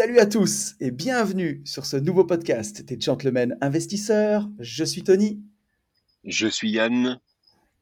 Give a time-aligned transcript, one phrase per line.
[0.00, 4.48] Salut à tous et bienvenue sur ce nouveau podcast des Gentlemen Investisseurs.
[4.58, 5.42] Je suis Tony.
[6.24, 7.20] Je suis Yann.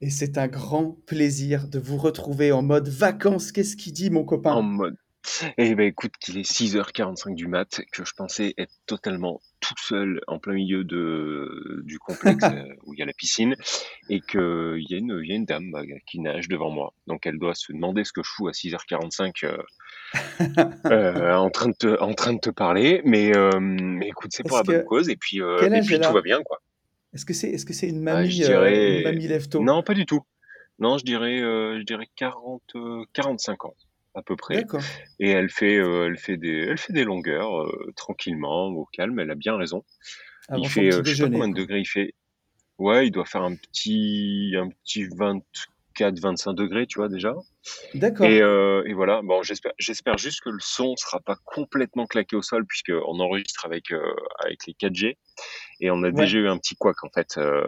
[0.01, 3.53] Et c'est un grand plaisir de vous retrouver en mode vacances.
[3.53, 4.51] Qu'est-ce qu'il dit, mon copain?
[4.51, 4.97] En mode.
[5.57, 10.19] Eh ben écoute, qu'il est 6h45 du mat, que je pensais être totalement tout seul
[10.27, 13.55] en plein milieu de, du complexe euh, où il y a la piscine
[14.09, 16.93] et qu'il y, a une, y a une dame bah, qui nage devant moi.
[17.07, 19.57] Donc elle doit se demander ce que je fous à 6h45 euh,
[20.85, 23.01] euh, en, train de te, en train de te parler.
[23.05, 26.13] Mais, euh, mais écoute, c'est pour la bonne cause et puis, euh, et puis tout
[26.13, 26.41] va bien.
[26.43, 26.59] quoi.
[27.13, 28.97] Est-ce que c'est est -ce c'est une mamie, Ah, dirais...
[28.99, 30.21] une mamie lève-tôt Non, pas du tout.
[30.77, 32.61] Non, je dirais, je dirais 40,
[33.13, 33.75] 45 ans
[34.15, 34.65] à peu près.
[35.19, 39.19] Et elle fait, euh, elle fait des, elle fait des longueurs euh, tranquillement, au calme.
[39.19, 39.83] Elle a bien raison.
[40.47, 42.13] Avant il fait, euh, je sais pas combien de degrés il fait.
[42.77, 45.43] Ouais, il doit faire un petit, un petit 24,
[45.99, 47.33] 25 degrés, tu vois déjà.
[47.93, 48.25] D'accord.
[48.25, 49.21] Et, euh, et voilà.
[49.23, 53.65] Bon, j'espère, juste que le son sera pas complètement claqué au sol puisque on enregistre
[53.65, 54.01] avec euh,
[54.45, 55.17] avec les 4G
[55.81, 56.11] et on a Ouais.
[56.11, 57.37] déjà eu un petit couac en fait.
[57.37, 57.63] Euh,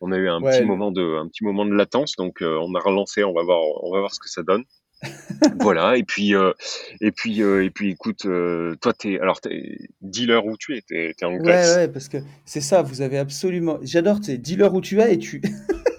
[0.00, 2.74] on, a eu un Ouais, petit moment de, un petit moment de latence, donc on
[2.74, 3.24] a relancé.
[3.24, 4.64] On va voir, on va voir ce que ça donne.
[5.60, 6.52] Voilà, et puis, euh,
[7.00, 10.82] et puis, euh, et puis, écoute, euh, toi, t'es, alors, t'es, dis-leur où tu es,
[10.82, 11.76] t'es, t'es en Grèce.
[11.76, 13.78] ouais, parce que c'est ça, vous avez absolument.
[13.82, 15.40] J'adore, sais, dis-leur où tu es et tu.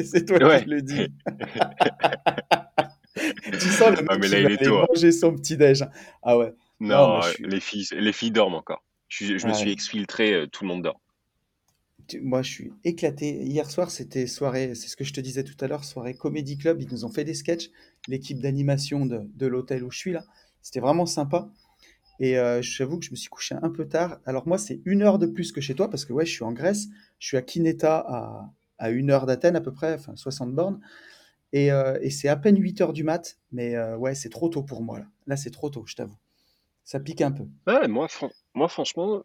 [0.04, 0.62] C'est toi Ouais.
[0.64, 1.06] qui le dis.
[3.14, 4.78] Tu sens le Ah, mec qui va est tôt.
[4.78, 4.86] hein.
[4.88, 5.84] manger son petit-déj.
[6.22, 6.54] Ah ouais.
[6.78, 7.44] Non, suis.
[7.44, 8.82] les filles, les filles dorment encore.
[9.08, 11.00] Je, me suis exfiltré, euh, tout le monde dort.
[12.06, 13.42] Tu- Moi, je suis éclaté.
[13.42, 16.56] Hier soir, c'était soirée, c'est ce que je te disais tout à l'heure, soirée Comedy
[16.56, 16.80] Club.
[16.80, 17.70] Ils nous ont fait des sketchs,
[18.08, 20.24] l'équipe d'animation de, de l'hôtel où je suis là.
[20.62, 21.50] C'était vraiment sympa.
[22.20, 24.20] Et euh, j'avoue que je me suis couché un peu tard.
[24.24, 26.44] Alors moi, c'est une heure de plus que chez toi parce que ouais, je suis
[26.44, 26.86] en Grèce.
[27.18, 28.50] Je suis à Kineta, à,
[28.80, 30.80] à une heure d'Athènes à peu près, enfin 60 bornes.
[31.52, 33.38] Et, euh, et c'est à peine 8 heures du mat.
[33.52, 35.06] Mais euh, ouais, c'est trop tôt pour moi là.
[35.26, 36.18] Là, c'est trop tôt, je t'avoue.
[36.84, 37.46] Ça pique un peu.
[37.66, 39.22] Ouais, moi, fran- moi, franchement,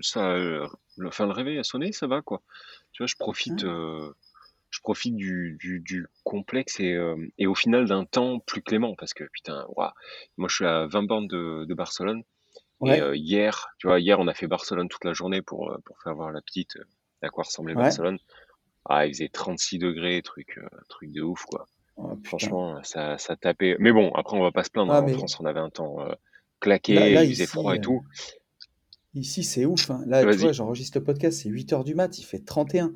[0.00, 0.66] ça, euh,
[0.96, 2.42] le, enfin, le réveil a sonné, ça va, quoi.
[2.92, 4.12] Tu vois, je profite, Hein euh,
[4.70, 8.94] je profite du, du, du complexe et, euh, et au final d'un temps plus clément
[8.96, 12.22] parce que, putain, moi, je suis à 20 bornes de, de Barcelone.
[12.84, 16.02] Et euh, hier, tu vois, hier, on a fait Barcelone toute la journée pour, pour
[16.02, 16.78] faire voir la petite
[17.22, 17.82] à quoi ressemblait ouais.
[17.84, 18.18] Barcelone.
[18.88, 21.66] Ah, il faisait 36 degrés, truc, euh, truc de ouf, quoi.
[21.96, 22.28] Oh putain.
[22.28, 23.76] Franchement, ça, ça tapait.
[23.80, 24.92] Mais bon, après, on va pas se plaindre.
[24.92, 25.02] Ah hein.
[25.04, 26.12] En France, on avait un temps euh,
[26.60, 28.02] claqué, là il faisait froid et euh, tout.
[29.14, 29.90] Ici, c'est ouf.
[29.90, 30.02] hein.
[30.06, 32.92] Là, tu vois, j'enregistre le podcast, c'est 8 heures du mat, il fait 31.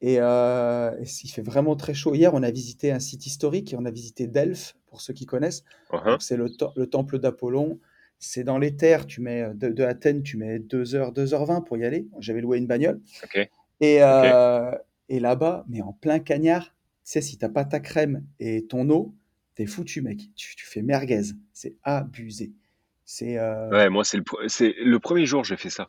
[0.00, 2.14] Et, euh, et il fait vraiment très chaud.
[2.14, 5.26] Hier, on a visité un site historique et on a visité Delphes, pour ceux qui
[5.26, 5.64] connaissent.
[6.12, 7.78] Donc, c'est le, te- le temple d'Apollon.
[8.18, 11.84] C'est dans les terres, tu mets, de, de Athènes, tu mets 2h, 2h20 pour y
[11.84, 12.06] aller.
[12.20, 13.00] J'avais loué une bagnole.
[13.80, 14.70] Et, euh,
[15.08, 16.72] et là-bas, mais en plein cagnard, tu
[17.04, 19.14] sais, si t'as pas ta crème et ton eau,
[19.54, 20.18] t'es foutu, mec.
[20.36, 21.22] Tu, tu fais merguez.
[21.52, 22.52] C'est abusé.
[23.04, 23.38] C'est.
[23.38, 25.88] euh, Ouais, moi, c'est le, pre- c'est le premier jour, j'ai fait ça.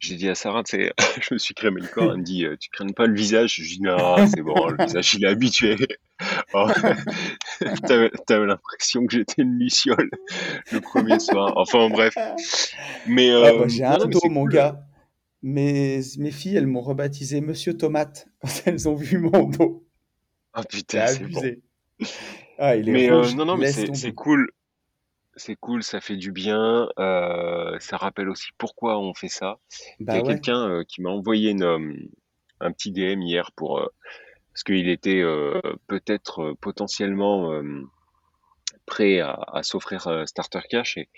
[0.00, 2.12] J'ai dit à Sarah, tu sais, je me suis crémé le corps.
[2.12, 3.54] Elle me dit, euh, tu crains pas le visage?
[3.56, 5.76] Je lui dis, non, c'est bon, le visage, il est habitué.
[6.54, 6.68] Oh,
[7.86, 10.10] T'avais, t'avais l'impression que j'étais une luciole
[10.70, 11.54] le premier soir.
[11.56, 12.16] Enfin, bref.
[13.04, 14.46] Mais, Ah, euh, bah, j'ai un dos, mon cool.
[14.46, 14.86] gars.
[15.42, 19.84] Mes, mes filles, elles m'ont rebaptisé Monsieur Tomate quand elles ont vu mon dos.
[20.54, 21.42] Ah, putain, c'est bon.
[22.58, 24.50] Ah, il est Mais, euh, non, non, mais c'est, cool.
[25.34, 26.88] C'est cool, ça fait du bien.
[26.98, 29.58] Euh, ça rappelle aussi pourquoi on fait ça.
[29.98, 32.08] Il y Bah a ouais, quelqu'un euh, qui m'a envoyé une,
[32.60, 33.88] un petit DM hier pour
[34.52, 35.22] parce qu'il était
[35.86, 37.50] peut-être potentiellement
[38.84, 41.08] prêt à, à s'offrir Starter Cash et,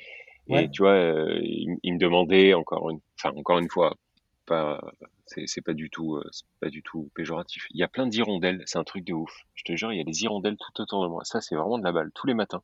[0.70, 0.96] tu vois,
[1.43, 3.96] il, il me demandait encore une, enfin encore une fois,
[4.44, 4.81] pas,
[5.26, 7.67] c'est c'est pas du tout, euh, c'est pas du tout péjoratif.
[7.70, 9.32] Il y a plein d'hirondelles, c'est un truc de ouf.
[9.55, 11.25] Je te jure, il y a des hirondelles tout autour de moi.
[11.25, 12.62] Ça, c'est vraiment de la balle tous les matins.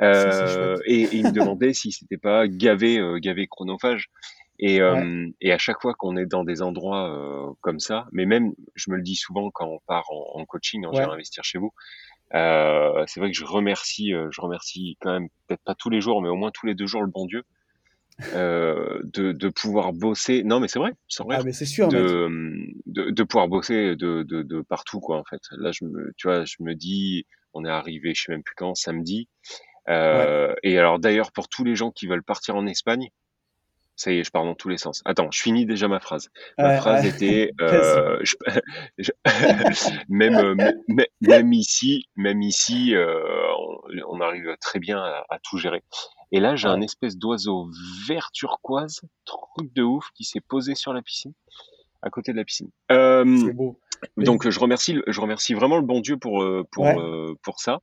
[0.00, 4.10] Euh, et, et il me demandait si c'était pas gavé, euh, gavé chronophage.
[4.58, 8.26] Et, Ouais, euh, et à chaque fois qu'on est dans des endroits comme ça, mais
[8.26, 11.12] même, je me le dis souvent quand on part en, en coaching, en ouais, gérant
[11.12, 11.72] investir chez vous,
[12.32, 16.28] c'est vrai que je remercie, je remercie quand même peut-être pas tous les jours, mais
[16.28, 17.44] au moins tous les deux jours le bon Dieu,
[18.34, 20.42] de, de pouvoir bosser.
[20.42, 21.36] Non, mais c'est vrai, c'est vrai.
[21.38, 21.88] Ah, mais c'est sûr.
[21.88, 22.28] De,
[22.86, 25.40] de, de pouvoir bosser de, de, partout, quoi, en fait.
[25.52, 28.54] Là, je me, tu vois, je me dis, on est arrivé, je sais même plus
[28.54, 29.28] quand, samedi.
[29.88, 33.08] Euh, Et alors, d'ailleurs, pour tous les gens qui veulent partir en Espagne,
[33.96, 35.02] ça y est, je pars dans tous les sens.
[35.04, 36.30] Attends, je finis déjà ma phrase.
[36.58, 38.34] Ma phrase était, euh, je,
[38.98, 39.10] je,
[40.08, 40.54] même, euh,
[40.88, 43.20] même, même ici, même ici, euh,
[43.58, 45.82] on, on, arrive très bien à, à tout gérer.
[46.32, 47.68] Et là, j'ai un espèce d'oiseau
[48.08, 51.32] vert turquoise, truc de ouf, qui s'est posé sur la piscine,
[52.00, 52.70] à côté de la piscine.
[52.90, 53.78] Euh, beau.
[54.16, 56.96] Donc, je remercie, je remercie vraiment le bon Dieu pour euh, pour Ouais.
[56.98, 57.80] euh, pour ça.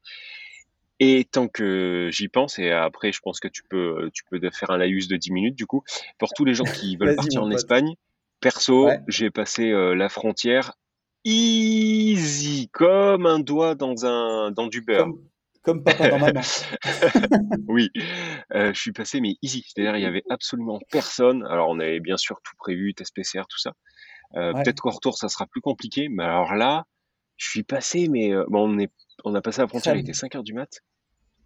[1.00, 4.72] Et tant que j'y pense, et après, je pense que tu peux tu peux faire
[4.72, 5.84] un laïus de 10 minutes du coup,
[6.18, 7.52] pour tous les gens qui veulent partir en.
[7.52, 7.94] Espagne,
[8.42, 9.00] perso, Ouais.
[9.08, 10.74] j'ai passé euh, la frontière
[11.24, 15.06] easy comme un doigt dans un dans du beurre.
[15.06, 15.22] Comme,
[15.64, 16.42] comme papa dans maman.
[17.68, 17.90] Oui,
[18.54, 21.44] euh, je suis passé mais easy, c'est-à-dire il y avait absolument personne.
[21.46, 23.74] Alors on avait bien sûr tout prévu, test PCR, tout ça.
[24.36, 24.64] Euh, Ouais.
[24.64, 26.86] Peut-être qu'au retour ça sera plus compliqué, mais alors là,
[27.38, 28.92] je suis passé, mais euh, bon, on est,
[29.26, 30.70] on a passé la frontière, il était 5 heures du mat.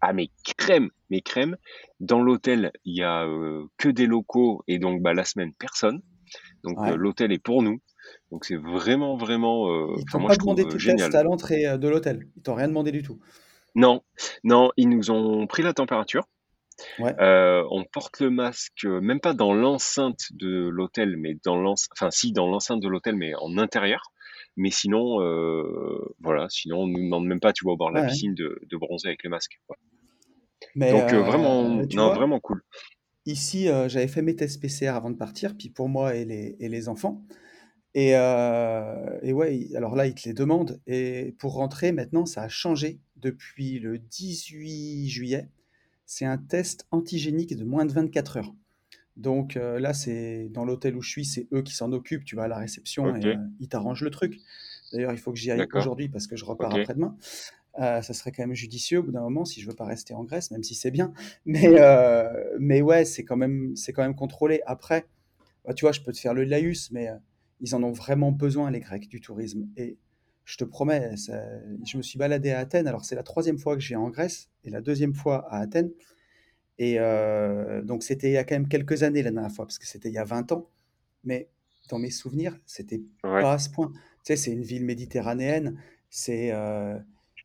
[0.00, 0.28] Ah mais
[0.58, 1.56] crème, mais crème.
[2.00, 3.26] Dans l'hôtel, il y a
[3.78, 6.02] que des locaux et donc bah la semaine personne.
[6.62, 6.94] Donc Ouais.
[6.96, 7.80] l'hôtel est pour nous.
[8.30, 9.70] Donc c'est vraiment vraiment.
[9.70, 12.28] euh, Ils t'ont pas demandé tes tests à l'entrée de l'hôtel.
[12.36, 13.18] Ils t'ont rien demandé du tout.
[13.74, 14.02] Non,
[14.44, 16.24] non, ils nous ont pris la température.
[16.98, 17.14] Ouais.
[17.20, 21.90] Euh, on porte le masque, euh, même pas dans l'enceinte de l'hôtel, mais dans l'enceinte,
[21.96, 24.12] enfin si dans l'enceinte de l'hôtel, mais en intérieur.
[24.56, 27.96] Mais sinon, euh, voilà, sinon on nous demande même pas, tu vois, au bord de
[27.96, 29.60] la Ouais, piscine de, de bronzer avec le masque.
[30.74, 31.62] Mais Donc euh, vraiment,
[31.92, 32.62] non, vois, vraiment cool.
[33.26, 36.68] ici, j'avais fait mes tests PCR avant de partir, puis pour moi et les, et
[36.68, 37.22] les enfants.
[37.94, 40.80] Et, et ouais, alors là, ils te les demandent.
[40.86, 45.48] Et pour rentrer, maintenant, ça a changé depuis le 18 juillet.
[46.06, 48.54] C'est un test antigénique de moins de 24 heures.
[49.16, 52.24] Donc euh, là, c'est dans l'hôtel où je suis, c'est eux qui s'en occupent.
[52.24, 54.38] Tu vas à la réception et euh, ils t'arrangent le truc.
[54.92, 57.16] D'ailleurs, il faut que j'y aille aujourd'hui parce que je repars après-demain.
[57.80, 60.14] Euh, ça serait quand même judicieux au bout d'un moment si je veux pas rester
[60.14, 61.12] en Grèce, même si c'est bien.
[61.46, 61.80] Mais,
[62.60, 64.60] mais ouais, c'est quand même, quand même contrôlé.
[64.66, 65.06] Après,
[65.64, 67.08] bah, tu vois, je peux te faire le laïus, mais
[67.60, 69.66] ils en ont vraiment besoin, les Grecs, du tourisme.
[69.76, 69.96] Et
[70.44, 71.42] je te promets, ça-
[71.86, 72.86] je me suis baladé à Athènes.
[72.86, 75.90] Alors, c'est la troisième fois que viens en Grèce et la deuxième fois à Athènes.
[76.78, 79.78] Et euh, donc, c'était il y a quand même quelques années la dernière fois, parce
[79.78, 80.68] que c'était il y a 20 ans.
[81.24, 81.48] Mais
[81.88, 83.92] dans mes souvenirs, c'était Ouais, pas à ce point.
[83.94, 85.80] Tu sais, c'est une ville méditerranéenne.
[86.10, 86.98] C'est, euh,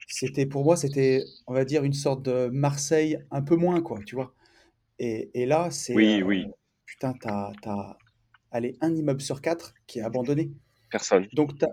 [0.07, 3.99] c'était pour moi, c'était, on va dire, une sorte de Marseille un peu moins, quoi,
[4.05, 4.33] tu vois.
[4.99, 6.47] Et, et là, c'est, oui, euh, oui,
[6.85, 7.97] putain, t'as, t'as,
[8.51, 10.51] allez, un immeuble sur quatre qui est abandonné.
[10.89, 11.27] personne.
[11.33, 11.67] Donc, t'as,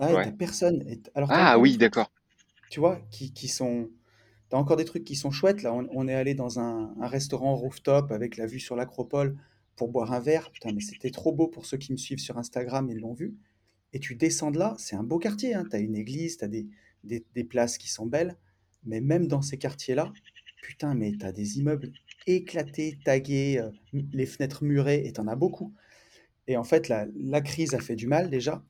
[0.00, 0.22] ouais, Ouais.
[0.22, 0.82] t'as personne.
[0.88, 2.12] Et t- alors, Ah oui, d'accord.
[2.70, 3.90] tu vois, qui, qui sont,
[4.48, 5.62] t'as encore des trucs qui sont chouettes.
[5.62, 9.36] Là, on, on est allé dans un, un restaurant rooftop avec la vue sur l'acropole
[9.76, 10.50] pour boire un verre.
[10.52, 13.36] Putain, mais c'était trop beau pour ceux qui me suivent sur Instagram, ils l'ont vu.
[13.92, 15.66] Et tu descends de là, c'est un beau quartier, hein.
[15.70, 16.68] Tu as une église, tu as des,
[17.04, 18.36] des, des places qui sont belles.
[18.84, 20.12] Mais même dans ces quartiers-là,
[20.62, 21.92] putain, mais tu as des immeubles
[22.26, 25.74] éclatés, tagués, euh, m- les fenêtres murées, et tu en as beaucoup.
[26.46, 28.64] Et en fait, la, la crise a fait du mal déjà,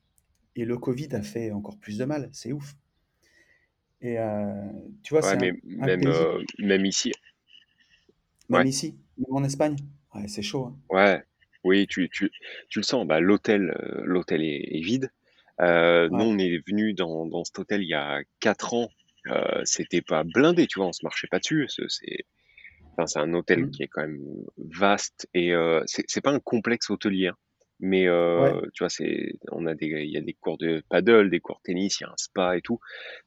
[0.57, 2.29] et le Covid a fait encore plus de mal.
[2.33, 2.75] C'est ouf.
[4.01, 4.53] Et euh,
[5.03, 7.13] tu vois, Ouais, c'est même, euh, même ici,
[8.49, 9.77] même ouais, ici, même en Espagne,
[10.15, 10.67] ouais, c'est chaud.
[10.67, 10.77] hein.
[10.91, 11.23] ouais,
[11.65, 12.31] oui, tu, tu,
[12.69, 13.07] tu le sens.
[13.07, 15.11] Bah, l'hôtel, euh, l'hôtel est, est vide.
[15.61, 18.91] Nous, on est venu dans, dans cet hôtel il y a quatre ans.
[19.65, 21.69] C'était pas blindé, tu vois, on se marchait pas dessus.
[21.89, 22.25] C'est,
[22.97, 23.71] enfin, un hôtel Mm.
[23.71, 24.21] qui est quand même
[24.57, 25.53] vaste et
[25.87, 27.37] c'est pas un complexe hôtelier, hein.
[27.83, 30.83] Mais Ouais, euh, tu vois, c'est, on a des, il y a des cours de
[30.89, 32.81] paddle, des cours de tennis, il y a un spa et tout.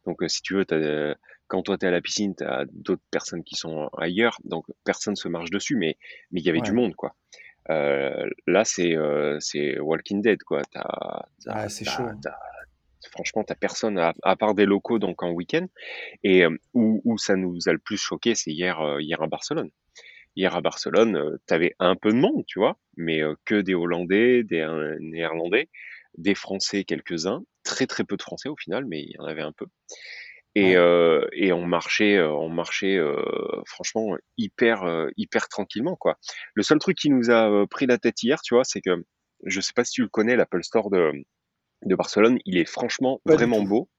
[0.06, 1.14] Donc, euh, si tu veux, euh,
[1.48, 5.28] quand toi t'es à la piscine, t'as d'autres personnes qui sont ailleurs, donc personne se
[5.28, 5.98] marche dessus, mais
[6.32, 7.16] mais il y avait du monde, quoi.
[7.70, 8.96] Euh, là, c'est
[9.40, 10.62] c'est Walking Dead, quoi.
[10.72, 10.82] T'as,
[11.44, 12.04] t'as, ah, c'est chaud.
[12.04, 12.20] hein.
[13.12, 15.68] franchement, t'as personne à, à part des locaux donc en week-end.
[16.24, 19.70] Et où, où ça nous a le plus choqué, c'est hier, hier à Barcelone.
[20.36, 23.74] Hier à Barcelone, euh, t'avais un peu de monde, tu vois, mais euh, que des
[23.74, 25.70] Hollandais, des euh, Néerlandais,
[26.18, 29.42] des Français quelques-uns, très très peu de Français au final, mais il y en avait
[29.42, 29.65] un peu.
[30.58, 33.18] Et, euh, on marchait, on marchait euh,
[33.65, 36.18] franchement hyper, hyper tranquillement quoi.
[36.54, 39.04] Le seul truc qui nous a pris la tête hier, tu vois, c'est que
[39.44, 41.12] je sais pas si tu le connais, l'Apple Store de,
[41.84, 43.89] de Barcelone, il est franchement pas vraiment beau.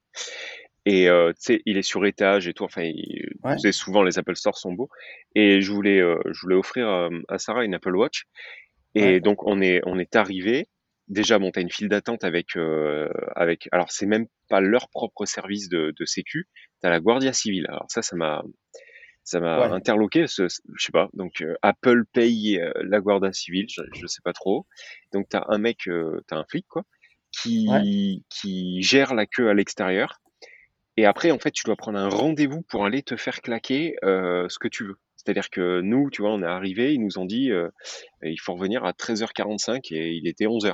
[0.89, 2.63] Et euh, tu sais, il est sur étage et tout.
[2.63, 4.89] Enfin, il- Ouais, tu sais, souvent les Apple Store sont beaux.
[5.35, 8.23] Et je voulais, euh, je voulais offrir euh, à Sarah une Apple Watch.
[8.95, 10.67] Et ouais, donc on est, on est arrivé.
[11.09, 12.55] Déjà, bon, t'as une file d'attente avec,
[13.35, 13.67] avec.
[13.71, 16.47] Alors c'est même pas leur propre service de, de sécu.
[16.81, 17.65] T'as la Guardia Civile.
[17.69, 18.43] Alors ça, ça m'a,
[19.23, 20.27] ça m'a Ouais, interloqué.
[20.27, 21.09] ce- je sais pas.
[21.13, 24.65] Donc Apple paye la Guardia Civile, je, je sais pas trop.
[25.13, 25.89] Donc t'as un mec,
[26.27, 26.83] t'as un flic quoi,
[27.31, 30.19] qui qui gère la queue à l'extérieur.
[30.97, 34.47] Et après, en fait, tu dois prendre un rendez-vous pour aller te faire claquer euh,
[34.49, 34.97] ce que tu veux.
[35.15, 37.69] C'est-à-dire que nous, tu vois, on est arrivé, ils nous ont dit euh,
[38.23, 40.73] il faut revenir à 13h45 et il était 11h.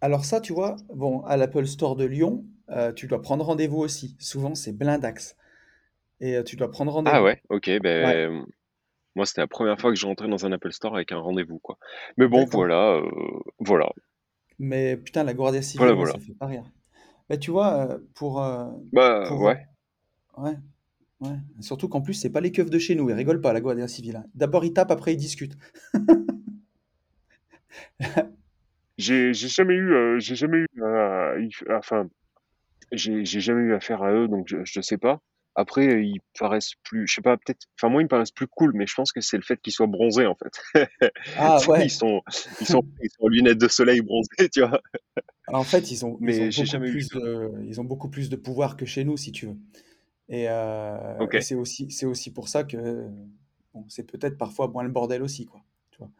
[0.00, 3.78] Alors ça, tu vois, bon, à l'Apple Store de Lyon, euh, tu dois prendre rendez-vous
[3.78, 4.16] aussi.
[4.18, 5.36] Souvent, c'est blindax.
[6.20, 7.24] Et tu dois prendre Ah rendez-vous.
[7.24, 8.44] ouais, ok, Ouais, ben
[9.14, 11.58] moi c'était la première fois que je rentrais dans un Apple Store avec un rendez-vous,
[11.58, 11.78] quoi.
[12.16, 13.00] Mais bon, voilà,
[13.58, 13.88] voilà,
[14.58, 16.12] Mais putain, la Guardia Civile, voilà.
[16.12, 16.64] ça fait pas rire.
[17.28, 19.66] Bah, tu vois, euh, pour, euh, Bah pour, ouais,
[20.38, 20.56] ouais,
[21.20, 21.36] ouais.
[21.60, 23.10] Surtout qu'en plus, c'est pas les keufs de chez nous.
[23.10, 24.16] Ils rigolent pas, la Guardia Civile.
[24.18, 24.26] hein.
[24.34, 25.56] D'abord, ils tapent, après, ils discutent.
[28.98, 32.08] j'ai j'ai jamais eu, euh, j'ai jamais eu, euh, il- enfin,
[32.92, 35.20] j'ai j'ai jamais eu affaire à eux, donc je, je sais pas.
[35.60, 38.70] Après, ils paraissent plus, je sais pas, peut-être, enfin moi ils me paraissent plus cool,
[38.74, 40.88] mais je pense que c'est le fait qu'ils soient bronzés en fait.
[41.36, 41.88] Ah Ils ouais.
[41.88, 42.22] sont,
[42.60, 44.80] ils sont, ils sont en lunettes de soleil bronzées, tu vois.
[45.48, 48.08] En fait, ils ont, ils ont Mais j'ai beaucoup jamais plus de, ils ont beaucoup
[48.08, 49.56] plus de pouvoir que chez nous, si tu veux.
[50.28, 53.08] Et, euh, et c'est aussi, c'est aussi pour ça que
[53.74, 55.64] bon, c'est peut-être parfois moins le bordel aussi, quoi.
[55.90, 56.10] Tu vois.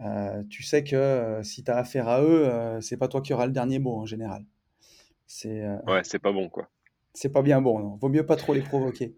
[0.00, 3.20] Euh, tu sais que euh, si tu as affaire à eux, euh, c'est pas toi
[3.20, 4.44] qui auras le dernier mot en général.
[5.26, 6.68] C'est euh, ouais, c'est pas bon quoi.
[7.18, 7.96] C'est pas bien bon, non.
[7.96, 9.14] Vaut mieux pas trop les provoquer.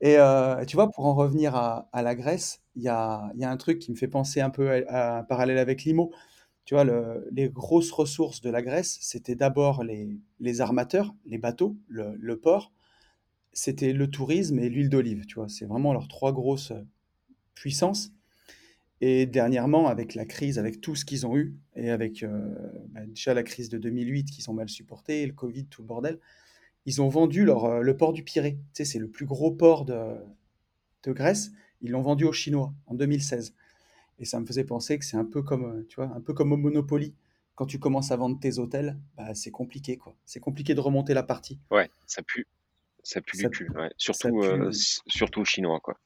[0.00, 3.78] Et euh, tu vois, pour en revenir à, la Grèce, il y a, un truc
[3.78, 6.10] qui me fait penser un peu à, un parallèle avec l'IMO.
[6.64, 11.76] Tu vois, le- les grosses ressources de la Grèce, c'était d'abord les, armateurs, les bateaux,
[11.88, 12.72] le, le port,
[13.52, 15.26] c'était le tourisme et l'huile d'olive.
[15.26, 16.72] Tu vois, c'est vraiment leurs trois grosses
[17.54, 18.12] puissances.
[19.02, 22.54] Et dernièrement, avec la crise, avec tout ce qu'ils ont eu, et avec euh,
[22.90, 26.18] bah, déjà la crise de 2008 qu'ils ont mal supportée, le Covid, tout le bordel,
[26.86, 28.54] ils ont vendu leur, euh, le port du Pirée.
[28.74, 30.16] Tu sais, c'est le plus gros port de,
[31.04, 31.50] de Grèce.
[31.82, 33.54] Ils l'ont vendu aux Chinois en 2016.
[34.18, 36.34] Et ça me faisait penser que c'est un peu comme, euh, tu vois, un peu
[36.34, 37.14] comme au Monopoly.
[37.54, 40.16] Quand tu commences à vendre tes hôtels, bah, c'est compliqué, quoi.
[40.26, 41.60] C'est compliqué de remonter la partie.
[41.72, 42.46] Ouais, ça pue,
[43.04, 43.70] ça pue Ça, du cul.
[43.76, 43.92] Ouais.
[44.10, 44.70] ça Surtout, euh, pue.
[44.70, 45.98] s- surtout chinois quoi.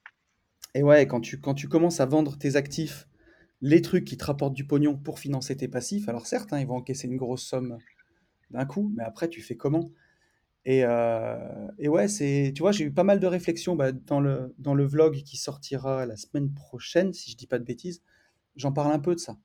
[0.75, 3.09] Et ouais, quand tu, quand tu commences à vendre tes actifs,
[3.62, 6.66] les trucs qui te rapportent du pognon pour financer tes passifs, alors certes, hein, ils
[6.66, 7.78] vont encaisser une grosse somme
[8.50, 9.90] d'un coup, mais après, tu fais comment?
[10.66, 14.21] Et, euh, et ouais, c'est, tu vois, j'ai eu pas mal de réflexions bah, dans
[14.21, 18.02] le, dans le vlog qui sortira la semaine prochaine, si je dis pas de bêtises.
[18.56, 19.38] J'en parle un peu de ça.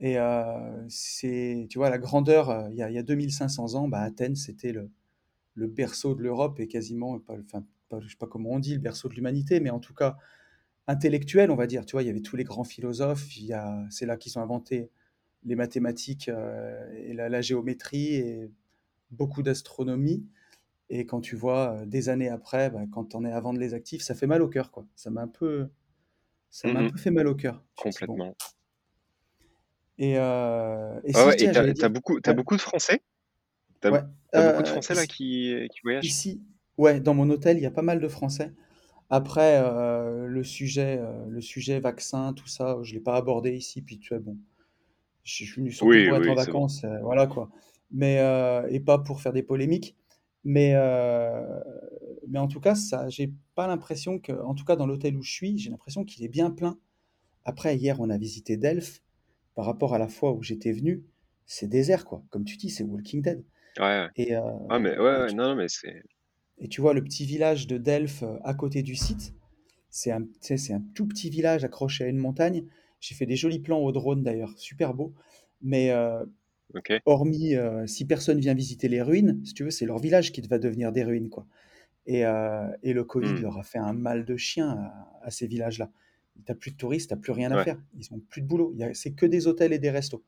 [0.00, 3.88] Et euh, c'est, tu vois, la grandeur, euh, il y a, y a 2500 ans,
[3.88, 4.90] bah, Athènes, c'était le,
[5.68, 8.80] berceau de l'Europe et quasiment, pas, enfin, pas- je sais pas comment on dit, le
[8.80, 10.16] berceau de l'humanité, mais en tout cas
[10.88, 11.86] intellectuel, on va dire.
[11.86, 14.38] Tu vois, il y avait tous les grands philosophes, il y a, c'est là qu'ils
[14.38, 14.90] ont inventé
[15.44, 18.50] les mathématiques et la géométrie et
[19.10, 20.26] beaucoup d'astronomie.
[20.92, 23.74] Et quand tu vois euh, des années après, bah, quand on est à vendre les
[23.74, 24.86] actifs, ça fait mal au cœur, quoi.
[24.96, 25.70] Ça m'a un peu,
[26.50, 27.64] ça m'a un Mhm, peu fait mal au cœur.
[27.90, 28.22] Tu bon.
[28.22, 28.36] complètement.
[29.98, 33.02] Et, euh, et ouais, t'as, j'allais t'as dire, beaucoup, t'as ouais, beaucoup de Français?
[33.80, 34.02] T'as, ouais.
[34.32, 36.16] t'as beaucoup de Français là qui, qui voyagent?
[36.16, 36.42] ici,
[36.78, 38.52] ouais, dans mon hôtel, il y a pas mal de Français.
[39.10, 43.82] Après, euh, le sujet, euh, le sujet vaccin, tout ça, je l'ai pas abordé ici.
[43.82, 44.38] Puis tu vois, bon,
[45.24, 46.62] je suis venu surtout Oui, pour être en oui, c'est bon.
[46.62, 47.50] vacances, euh, voilà quoi.
[47.92, 48.16] Mais
[48.70, 49.96] et pas pour faire des polémiques.
[50.44, 51.60] Mais euh,
[52.28, 55.22] mais en tout cas, ça, j'ai pas l'impression que, en tout cas dans l'hôtel où
[55.22, 56.78] je suis, j'ai l'impression qu'il est bien plein.
[57.44, 59.02] Après, hier, on a visité Delphes.
[59.54, 61.04] Par rapport à la fois où j'étais venu,
[61.44, 62.22] c'est désert quoi.
[62.30, 63.44] Comme tu dis, c'est Walking Dead.
[63.78, 64.08] Ouais, ouais.
[64.16, 66.02] Et, euh, Ah, mais ouais, et, ouais, tu, non, mais c'est.
[66.58, 69.34] et tu vois le petit village de Delphes euh, à côté du site.
[69.90, 72.64] C'est un, tu sais, c'est un tout petit village accroché à une montagne.
[73.00, 75.12] J'ai fait des jolis plans au drone d'ailleurs, super beau.
[75.60, 76.24] Mais euh,
[76.74, 76.92] Ok.
[77.06, 80.40] hormis euh, si personne vient visiter les ruines, si tu veux, c'est leur village qui
[80.42, 81.46] va devenir des ruines, quoi.
[82.06, 83.42] Et, euh, et le Covid Hmm.
[83.42, 85.90] leur a fait un mal de chien à, à ces villages-là.
[86.46, 87.64] T'as plus de touristes, t'as plus rien à Ouais.
[87.64, 87.78] faire.
[87.98, 88.74] Ils ont plus de boulot.
[88.76, 90.24] Il C'est que des hôtels et des restos.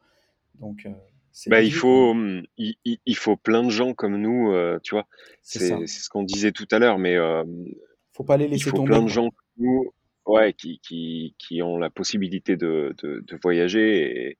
[0.60, 0.90] Donc euh,
[1.46, 5.06] Bah, il faut, hum, il, il- il faut plein de gens comme nous, tu vois.
[5.42, 7.16] C'est ce qu'on disait tout à l'heure, mais
[8.14, 9.10] Faut pas les il laisser faut plein tomber, de quoi.
[9.10, 9.92] gens comme nous,
[10.26, 14.38] ouais, qui, qui, qui ont la possibilité de, de, de voyager et,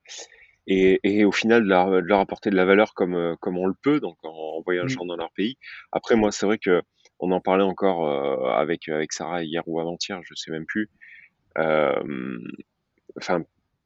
[0.67, 3.59] et, et au final de leur, de leur apporter de la valeur comme, euh, comme
[3.59, 5.09] on le peut, donc en, en voyageant Mm.
[5.09, 5.57] dans leur pays.
[5.93, 6.83] Après, moi, c'est vrai que
[7.21, 10.91] on en parlait encore euh, avec, avec Sarah hier ou avant-hier, je sais même plus.
[11.59, 12.39] Euh,
[13.17, 13.43] enfin,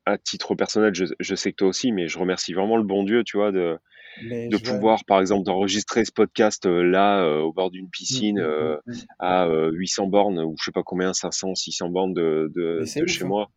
[0.06, 3.04] à titre personnel, je, je sais que toi aussi, mais je remercie vraiment le bon
[3.04, 3.78] Dieu, tu vois, de,
[4.22, 7.90] Mais de pouvoir, par exemple, d'enregistrer ce podcast euh, là, euh, au bord d'une Mm,
[7.90, 9.06] piscine, mm, euh, mm, mm.
[9.18, 13.06] à euh, 800 bornes, ou je sais pas combien, 500, 600 bornes de, de, de
[13.06, 13.26] chez hein.
[13.26, 13.50] moi,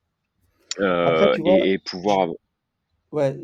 [0.78, 2.30] Après, euh, vois, et, et pouvoir.
[3.12, 3.38] Ouais,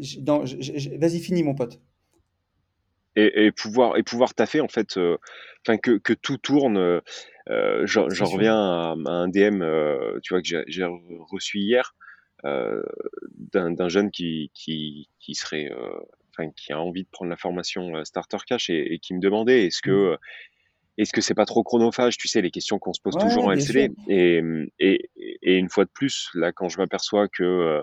[1.00, 1.80] vas-y, finis, mon pote.
[3.16, 5.18] et, et pouvoir et pouvoir taffer en fait, euh,
[5.66, 6.78] enfin que, que tout tourne.
[6.78, 7.02] euh,
[7.50, 10.86] euh, J'en reviens à, à un DM, euh, tu vois que j'ai
[11.32, 11.96] reçu hier
[12.44, 15.72] d'un jeune qui qui qui serait,
[16.30, 19.66] enfin qui a envie de prendre la formation Starter Cash et, et qui me demandait
[19.66, 20.12] est-ce que Mm.
[20.14, 20.18] euh,
[21.00, 23.52] est-ce que c'est pas trop chronophage, tu sais, les questions qu'on se pose toujours en.
[23.52, 23.92] LCD.
[24.10, 24.42] Et,
[24.80, 25.10] et,
[25.44, 27.82] et une fois de plus, là, quand je m'aperçois que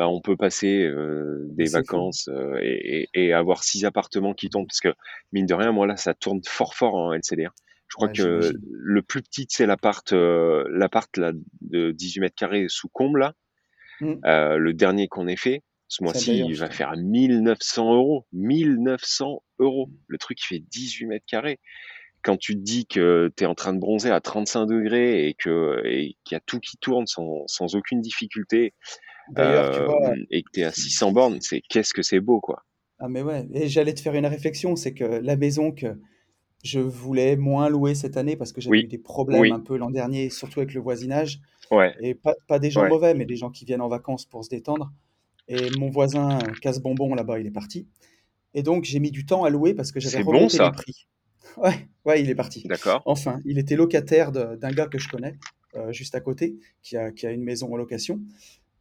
[0.00, 4.80] bah, on peut passer euh, des vacances euh, et, avoir six appartements qui tournent, parce
[4.80, 4.94] que
[5.30, 7.44] mine de rien, moi là, ça tourne fort fort en LCD.
[7.44, 7.52] hein.
[7.86, 12.34] Je crois Ouais, que le plus petit, c'est l'appart, euh, l'appart là de 18 mètres
[12.34, 13.34] carrés sous comble là.
[14.00, 14.14] Mm.
[14.24, 18.26] Euh, le dernier qu'on ait fait, ce mois-ci, il va faire 1900 euros.
[18.32, 19.90] 1900 euros.
[20.06, 21.60] Le truc, il fait 18 mètres carrés
[22.22, 25.34] quand tu te dis que tu es en train de bronzer à 35 degrés et
[25.34, 28.72] que et qu'il y a tout qui tourne sans, sans aucune difficulté
[29.32, 32.20] D'ailleurs, tu euh, vois, et que tu es à 600 bornes, c'est qu'est-ce que c'est
[32.20, 32.64] beau quoi.
[32.98, 35.98] ah mais ouais, et j'allais te faire une réflexion, c'est que la maison que
[36.62, 39.76] je voulais moins louer cette année parce que j'avais eu des problèmes oui, un peu
[39.76, 43.24] l'an dernier, surtout avec le voisinage, ouais, et pas, pas des gens ouais, mauvais, mais
[43.24, 44.92] des gens qui viennent en vacances pour se détendre.
[45.48, 47.88] Et mon voisin casse-bonbon là-bas, il est parti.
[48.54, 50.64] Et donc j'ai mis du temps à louer parce que j'avais c'est bon remonté les
[50.64, 51.06] ça, prix.
[51.56, 52.62] Ouais, ouais, il est parti.
[52.68, 53.02] d'accord.
[53.06, 55.36] Enfin, il était locataire d'un gars que je connais,
[55.74, 58.20] euh, juste à côté, qui a, qui a une maison en location.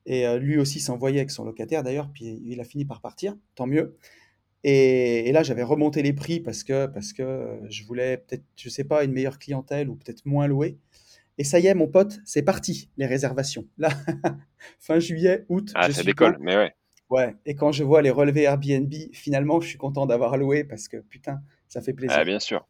[0.05, 3.35] Et euh, lui aussi s'envoyait avec son locataire d'ailleurs, puis il a fini par partir,
[3.55, 3.97] tant mieux.
[4.63, 8.43] Et, et là, j'avais remonté les prix parce que, parce que euh, je voulais peut-être,
[8.57, 10.77] je sais pas, une meilleure clientèle ou peut-être moins louer.
[11.37, 13.67] Et ça y est, mon pote, c'est parti, les réservations.
[13.77, 13.89] Là,
[14.79, 16.75] fin juillet, août, Ah je ça suis décolle, mais ouais,
[17.09, 20.87] Ouais, et quand je vois les relevés Airbnb, finalement, je suis content d'avoir loué parce
[20.87, 22.25] que putain, ça fait ah plaisir.
[22.25, 22.67] bien sûr,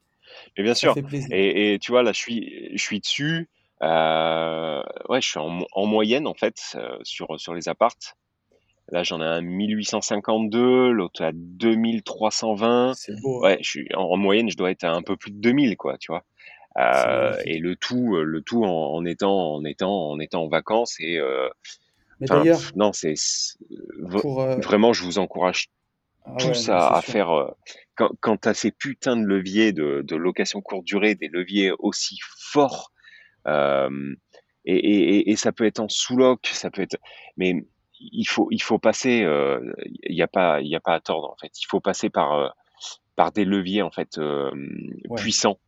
[0.58, 0.90] mais bien Ça sûr.
[0.90, 1.32] fait plaisir.
[1.32, 3.50] Et, et tu vois là, je suis je suis dessus.
[3.82, 8.16] Euh, ouais, je suis en, mo- en moyenne en fait euh, sur sur les appartes.
[8.92, 12.94] Là, j'en ai un 1852, l'autre à 2320.
[12.96, 13.50] C'est beau, hein.
[13.50, 15.78] Ouais, je suis en, en moyenne, je dois être à un peu plus de 2000,
[15.78, 16.24] quoi, tu vois.
[16.78, 20.96] Euh, et le tout, le tout en, en étant, en étant, en étant en vacances.
[21.00, 21.20] Et
[22.20, 23.14] Mais d'ailleurs, non, c'est
[24.00, 25.68] vraiment, je vous encourage
[26.26, 27.54] Ah tous à, faire.
[27.96, 32.18] quand quand t'as ces putains de leviers de, de location courte durée, des leviers aussi
[32.38, 32.92] forts,
[33.48, 34.16] euh,
[34.66, 36.98] et, et, et, et ça peut être en sous-loc, ça peut être,
[37.38, 37.56] mais
[38.00, 39.24] il faut, il faut passer.
[39.24, 39.60] euh,
[40.04, 41.52] Il n'y a pas, il a pas à tordre en fait.
[41.62, 42.50] Il faut passer par euh,
[43.16, 44.52] par des leviers en fait euh,
[45.10, 45.22] Ouais.
[45.22, 45.60] puissants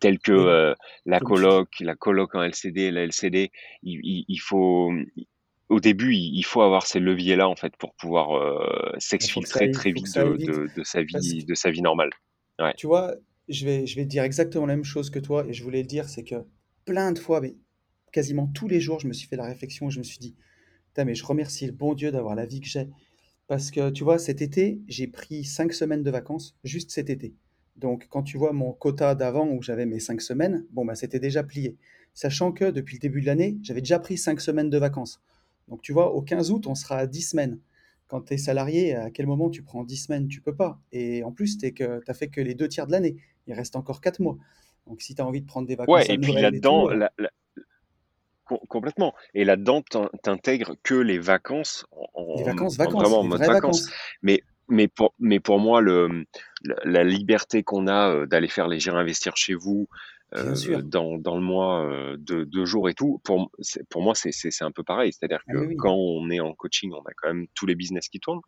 [0.00, 3.50] tels que euh, la coloc, la coloc en LCD, la LCD.
[3.82, 4.90] Il, il, il faut
[5.68, 10.14] au début, il faut avoir ces leviers-là en fait pour pouvoir euh, s'exfiltrer très vite
[10.16, 10.46] de, vite.
[10.48, 12.10] de, de sa vie, de sa vie normale.
[12.60, 12.74] Ouais.
[12.76, 13.14] tu vois,
[13.48, 15.86] je vais, je vais dire exactement la même chose que toi, et je voulais le
[15.88, 16.36] dire, c'est que
[16.86, 17.56] plein de fois, mais
[18.12, 20.34] quasiment tous les jours, je me suis fait la réflexion, je me suis dit,
[20.88, 22.88] putain, mais je remercie le bon Dieu d'avoir la vie que j'ai.
[23.46, 27.34] Parce que, tu vois, cet été, j'ai pris cinq semaines de vacances, juste cet été.
[27.76, 31.20] Donc, quand tu vois mon quota d'avant où j'avais mes cinq semaines, bon, bah, c'était
[31.20, 31.76] déjà plié.
[32.14, 35.20] Sachant que depuis le début de l'année, j'avais déjà pris cinq semaines de vacances.
[35.68, 37.60] Donc, tu vois, au 15 août, on sera à 10 semaines.
[38.08, 40.28] Quand tu es salarié, à quel moment tu prends 10 semaines?
[40.28, 40.80] Tu peux pas.
[40.92, 43.16] Et en plus, tu n'as fait que les deux tiers de l'année.
[43.46, 44.38] Il reste encore 4 mois.
[44.86, 46.94] Donc, si tu as envie de prendre des Ouais, vacances à et puis là-dedans, euh,
[46.94, 47.30] la- la-
[48.44, 49.14] com- complètement.
[49.34, 53.24] Et là-dedans, t'in- t'intègres que les vacances, en, les en- vacances, en- vacances, vraiment en
[53.24, 53.54] mode vacances.
[53.82, 53.90] vacances.
[54.22, 56.24] Mais, mais, pour, mais pour moi, le,
[56.62, 59.88] la, la liberté qu'on a euh, d'aller faire les investir chez vous.
[60.32, 63.50] Dans, dans le mois euh, de deux jours et tout, pour,
[63.90, 65.12] pour moi, c'est un peu pareil.
[65.12, 65.76] C'est-à-dire Ah, que oui.
[65.76, 68.40] quand on est en coaching, on a quand même tous les business qui tournent.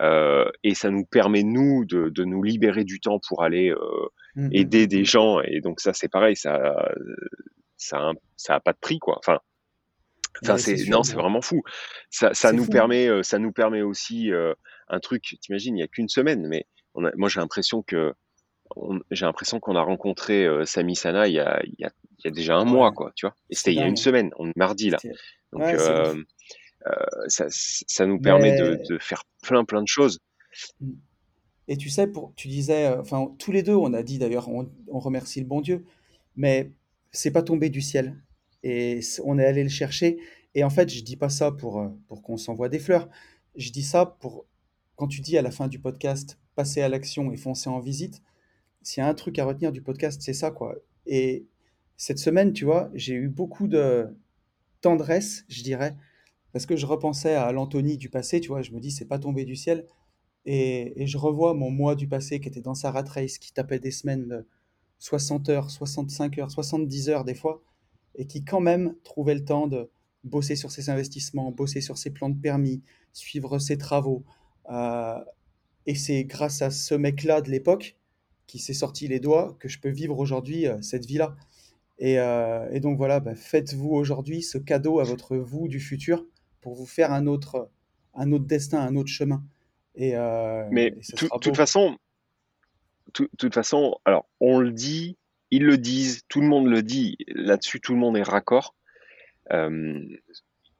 [0.00, 3.78] Euh, et ça nous permet, nous, de, de nous libérer du temps pour aller euh,
[4.36, 5.40] Hum, hum, aider hum, des gens.
[5.40, 6.74] Et donc ça, c'est pareil, ça,
[7.76, 9.16] ça, a ça a pas de prix, quoi.
[9.18, 9.38] Enfin,
[10.42, 11.62] Enfin, c'est non, c'est vraiment fou.
[12.10, 12.70] Ça, nous fou.
[12.70, 14.52] permet, euh, ça nous permet aussi euh,
[14.88, 15.36] un truc.
[15.40, 18.12] T'imagines, il y a qu'une semaine, mais on a, moi j'ai l'impression que
[19.10, 22.24] j'ai l'impression qu'on a rencontré euh, Sami Sana il y a, il y a, il
[22.24, 23.12] y a déjà un mois, quoi.
[23.14, 23.34] Tu vois.
[23.50, 24.98] Et c'était il y a une semaine, on est mardi là.
[25.52, 26.14] Donc Ouais, euh,
[26.86, 26.92] euh,
[27.28, 30.18] ça, ça nous permet de, Mais de faire plein plein de choses.
[31.68, 34.48] Et tu sais, pour, tu disais, euh, enfin, tous les deux, on a dit d'ailleurs,
[34.48, 35.84] on, on remercie le bon Dieu,
[36.36, 36.70] mais
[37.10, 38.16] c'est pas tombé du ciel.
[38.62, 40.18] Et on est allé le chercher.
[40.54, 43.08] Et en fait, je dis pas ça pour, pour qu'on s'envoie des fleurs.
[43.56, 44.46] Je dis ça pour,
[44.96, 48.22] quand tu dis à la fin du podcast, passer à l'action et foncer en visite,
[48.86, 50.76] s'il y a un truc à retenir du podcast, c'est ça, quoi.
[51.06, 51.44] Et
[51.96, 54.16] cette semaine, tu vois, j'ai eu beaucoup de
[54.80, 55.96] tendresse, je dirais,
[56.52, 59.18] parce que je repensais à l'Anthony du passé, tu vois, je me dis, c'est pas
[59.18, 59.86] tombé du ciel.
[60.44, 63.52] Et, et je revois mon moi du passé qui était dans sa rat race, qui
[63.52, 64.46] tapait des semaines de
[65.00, 67.64] 60 heures, 65 heures, 70 heures des fois,
[68.14, 69.90] et qui quand même trouvait le temps de
[70.22, 74.24] bosser sur ses investissements, bosser sur ses plans de permis, suivre ses travaux,
[74.70, 75.18] euh,
[75.86, 77.96] et c'est grâce à ce mec-là de l'époque
[78.46, 81.36] qui s'est sorti les doigts que je peux vivre aujourd'hui euh, cette vie-là.
[81.98, 86.24] Et, euh, et donc voilà, bah, faites-vous aujourd'hui ce cadeau à votre vous du futur
[86.60, 87.70] pour vous faire un autre,
[88.14, 89.42] un autre destin, un autre chemin.
[89.94, 91.96] Et, euh, Mais de toute façon,
[93.12, 95.16] tout- toute façon, alors on le dit,
[95.50, 98.74] ils le disent, tout le monde le dit, là-dessus tout le monde est raccord,
[99.52, 100.00] euh,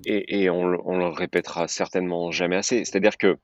[0.05, 2.85] et, et on, le- on le répétera certainement jamais assez.
[2.85, 3.39] C'est-à-dire que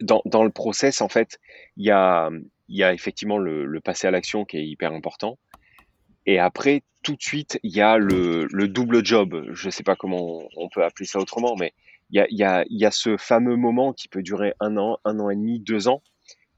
[0.00, 1.38] dans, dans le process, en fait,
[1.76, 2.28] il y a,
[2.68, 5.38] il y a effectivement le, le passer à l'action qui est hyper important,
[6.26, 9.46] et après, tout de suite, il y a le, le double job.
[9.52, 11.72] Je sais pas comment on peut appeler ça autrement, mais
[12.10, 14.76] il y a, il y a, y a ce fameux moment qui peut durer un
[14.76, 16.02] an, un an et demi, deux ans,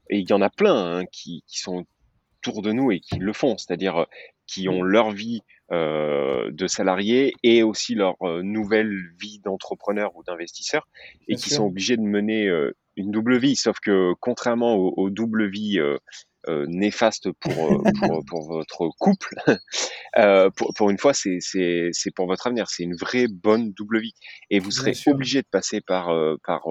[0.09, 1.85] et il y en a plein hein, qui, qui sont
[2.39, 4.05] autour de nous et qui le font, c'est-à-dire euh,
[4.47, 5.41] qui ont leur vie
[5.71, 10.87] euh, de salarié et aussi leur euh, nouvelle vie d'entrepreneur ou d'investisseur
[11.27, 13.55] et Bien qui sont obligés de mener euh, une double vie.
[13.55, 15.97] Sauf que contrairement aux, aux doubles vies euh,
[16.47, 19.35] euh, néfastes pour, euh, pour, pour votre couple,
[20.55, 22.67] pour, pour une fois, c'est c'est- c'est pour votre avenir.
[22.69, 24.13] C'est une vraie bonne double vie.
[24.49, 26.07] Et vous serez obligé de passer par,
[26.45, 26.61] par,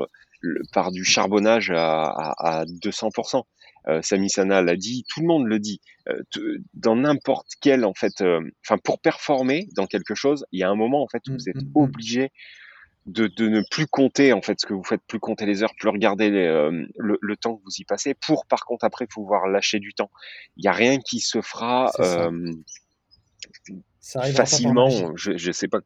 [0.40, 3.42] le- par du charbonnage à, à, à 200%.
[3.88, 5.80] Euh, Sami Sana l'a dit, tout le monde le dit.
[6.08, 6.40] Euh, t-
[6.74, 10.68] dans n'importe quel, en fait, euh, enfin, pour performer dans quelque chose, il y a
[10.68, 11.72] un moment, en fait, où Mm, vous êtes mm, mm.
[11.82, 12.30] obligé
[13.08, 15.74] de, de ne plus compter, en fait, ce que vous faites, plus compter les heures,
[15.78, 19.06] plus regarder les, euh, le, le temps que vous y passez, pour, par contre, après,
[19.06, 20.10] pouvoir lâcher du temps.
[20.56, 22.26] Il n'y a rien qui se fera ça.
[22.26, 22.52] euh,
[24.00, 25.16] Ça facilement.
[25.16, 25.80] Je, je sais pas.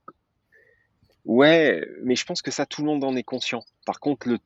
[1.25, 3.63] Ouais, mais je pense que ça, tout le monde en est conscient.
[3.87, 4.39] Par contre, le,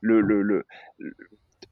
[0.00, 0.64] le, le, le,
[0.98, 1.14] le-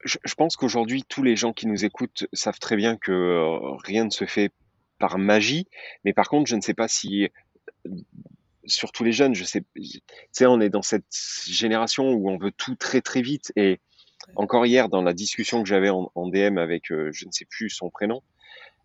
[0.05, 3.75] je, je pense qu'aujourd'hui, tous les gens qui nous écoutent savent très bien que euh,
[3.83, 4.51] rien ne se fait
[4.99, 5.67] par magie.
[6.05, 7.29] Mais par contre, je ne sais pas si,
[8.65, 9.99] surtout les jeunes, je sais, tu
[10.31, 11.05] sais, on est dans cette
[11.47, 13.51] génération où on veut tout très très vite.
[13.55, 13.79] Et
[14.35, 17.45] encore hier, dans la discussion que j'avais en, en DM avec, euh, je ne sais
[17.45, 18.21] plus son prénom,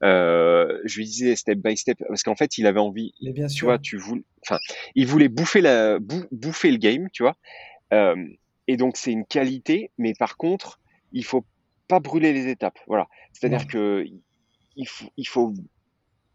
[0.03, 3.47] euh, je lui disais step by step parce qu'en fait, il avait envie, Mais bien
[3.47, 3.83] tu vois, sûr.
[3.83, 4.59] tu voulais, enfin,
[4.95, 7.37] il voulait bouffer la, bou- bouffer le game, tu vois.
[7.93, 8.17] Euh,
[8.69, 10.81] et donc c'est une qualité, mais par contre,
[11.13, 11.45] il faut
[11.89, 12.79] pas brûler les étapes.
[12.87, 13.07] Voilà.
[13.33, 13.67] C'est-à-dire Non.
[13.67, 14.05] que
[14.79, 15.55] il faut, il faut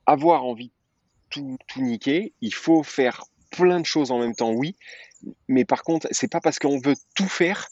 [0.08, 0.72] avoir envie
[1.32, 2.34] tout, tout niquer.
[2.42, 4.76] Il faut faire plein de choses en même temps, oui.
[5.48, 7.70] Mais par contre, c'est pas parce qu'on veut tout faire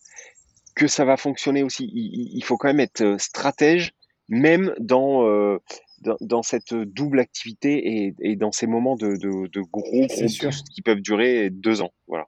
[0.76, 1.89] que ça va fonctionner aussi.
[1.93, 3.91] Il, faut quand même être euh, stratège,
[4.28, 5.60] même dans, euh,
[6.02, 10.08] dans, dans cette double activité et, et dans ces moments de, de, de gros, gros
[10.08, 11.91] qui peuvent durer deux ans.
[12.08, 12.28] Voilà.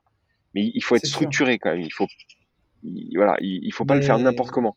[0.54, 1.16] Mais il faut être sûr.
[1.16, 1.80] structuré quand même.
[1.80, 2.08] Il faut,
[2.82, 4.74] il- voilà, il, il faut pas le faire n'importe comment.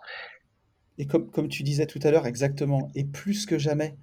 [0.97, 3.97] et comme, comme tu disais tout à l'heure, exactement, et plus que jamais,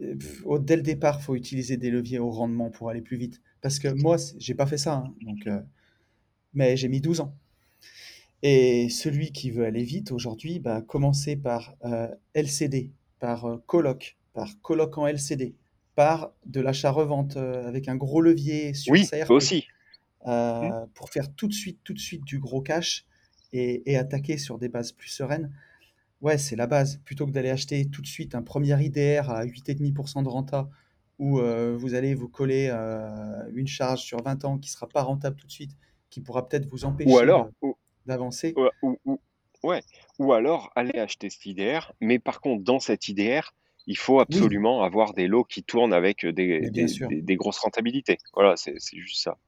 [0.00, 3.40] dès le départ, faut utiliser des leviers au rendement pour aller plus vite.
[3.60, 5.60] Parce que moi, j'ai pas fait ça, hein, donc, euh,
[6.54, 7.34] mais j'ai mis 12 ans.
[8.42, 14.16] Et celui qui veut aller vite aujourd'hui, bah, commencer par euh, LCD, par euh, coloc,
[14.32, 15.54] par coloc en LCD,
[15.96, 19.66] par de l'achat-revente euh, avec un gros levier sur Oui, sa RP, aussi.
[20.26, 23.04] Euh, pour faire tout de suite, tout de suite du gros cash
[23.52, 25.52] et, et attaquer sur des bases plus sereines.
[26.20, 27.00] Ouais, c'est la base.
[27.04, 30.68] Plutôt que d'aller acheter tout de suite un premier IDR à 8,5% de renta,
[31.18, 35.02] où euh, vous allez vous coller euh, une charge sur 20 ans qui sera pas
[35.02, 35.72] rentable tout de suite,
[36.10, 37.76] qui pourra peut-être vous Ou empêcher alors, ou,
[38.06, 38.54] d'avancer.
[38.56, 39.20] ou, ou- ou-
[39.62, 39.82] ouais.
[40.18, 41.92] Ou alors aller acheter cet IDR.
[42.00, 43.54] Mais par contre, dans cet IDR,
[43.86, 47.36] il faut Oui, absolument avoir des lots qui tournent avec des, bien des, des, des
[47.36, 48.18] grosses rentabilités.
[48.34, 49.38] Voilà, c'est c'est juste ça.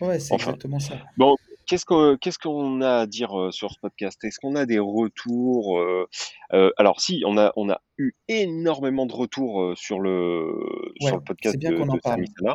[0.00, 0.98] Ouais, c'est Enfin, exactement ça.
[1.16, 1.36] bon,
[1.70, 4.22] qu'est-ce qu'on a à dire euh, sur ce podcast?
[4.24, 5.78] Est-ce qu'on a des retours?
[5.78, 6.08] euh,
[6.52, 10.52] euh, alors si, on a on a eu énormément de retours sur le
[11.00, 12.16] sur Ouais, le podcast c'est bien de, qu'on en de parle.
[12.16, 12.54] Sami Sana.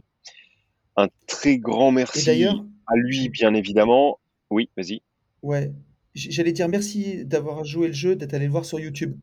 [0.97, 4.19] Un très grand merci à lui, bien évidemment.
[4.49, 5.01] Oui, vas-y.
[5.41, 5.71] ouais,
[6.13, 9.17] j'allais dire merci d'avoir joué le jeu, d'être allé le voir sur YouTube.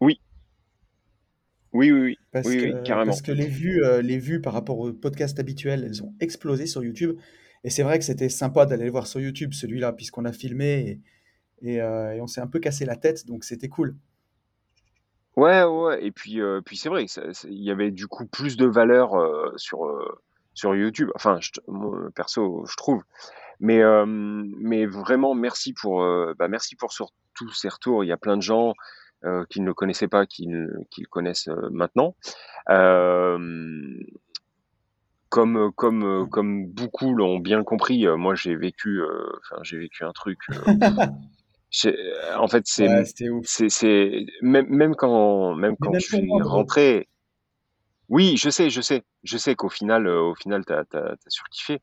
[0.00, 0.20] Oui,
[1.72, 3.06] oui, oui, oui, Parce oui, oui, que, carrément.
[3.06, 6.66] parce que les vues, euh, les vues par rapport au podcast habituel, elles ont explosé
[6.66, 7.18] sur YouTube.
[7.64, 11.00] Et c'est vrai que c'était sympa d'aller le voir sur YouTube, celui-là, puisqu'on a filmé
[11.64, 13.96] euh, et on s'est un peu cassé la tête, donc c'était cool.
[15.36, 17.06] Ouais, ouais, et puis, euh, puis c'est vrai,
[17.44, 19.86] il y avait du coup plus de valeur euh, sur,
[20.54, 21.10] sur YouTube.
[21.14, 21.38] Enfin,
[22.14, 23.02] perso, je trouve.
[23.60, 26.00] Mais, mais vraiment, merci pour,
[26.38, 26.92] bah, merci pour
[27.34, 28.04] tous ces retours.
[28.04, 28.74] Il y a plein de gens
[29.50, 30.48] qui ne le connaissaient pas, qui,
[30.90, 32.14] qui le connaissent maintenant.
[35.36, 39.62] Euh, comme, comme, euh, comme beaucoup l'ont bien compris, euh, moi j'ai vécu, euh, enfin
[39.62, 40.38] j'ai vécu un truc.
[40.50, 40.54] euh,
[42.38, 43.04] en fait, c'est, Ouais,
[43.68, 47.08] c'est, même, même quand, même quand je suis rentré.
[48.08, 51.30] Oui, je sais, je sais, je sais qu'au final, euh, au final, t'as, t'as, t'as
[51.30, 51.80] surkiffé.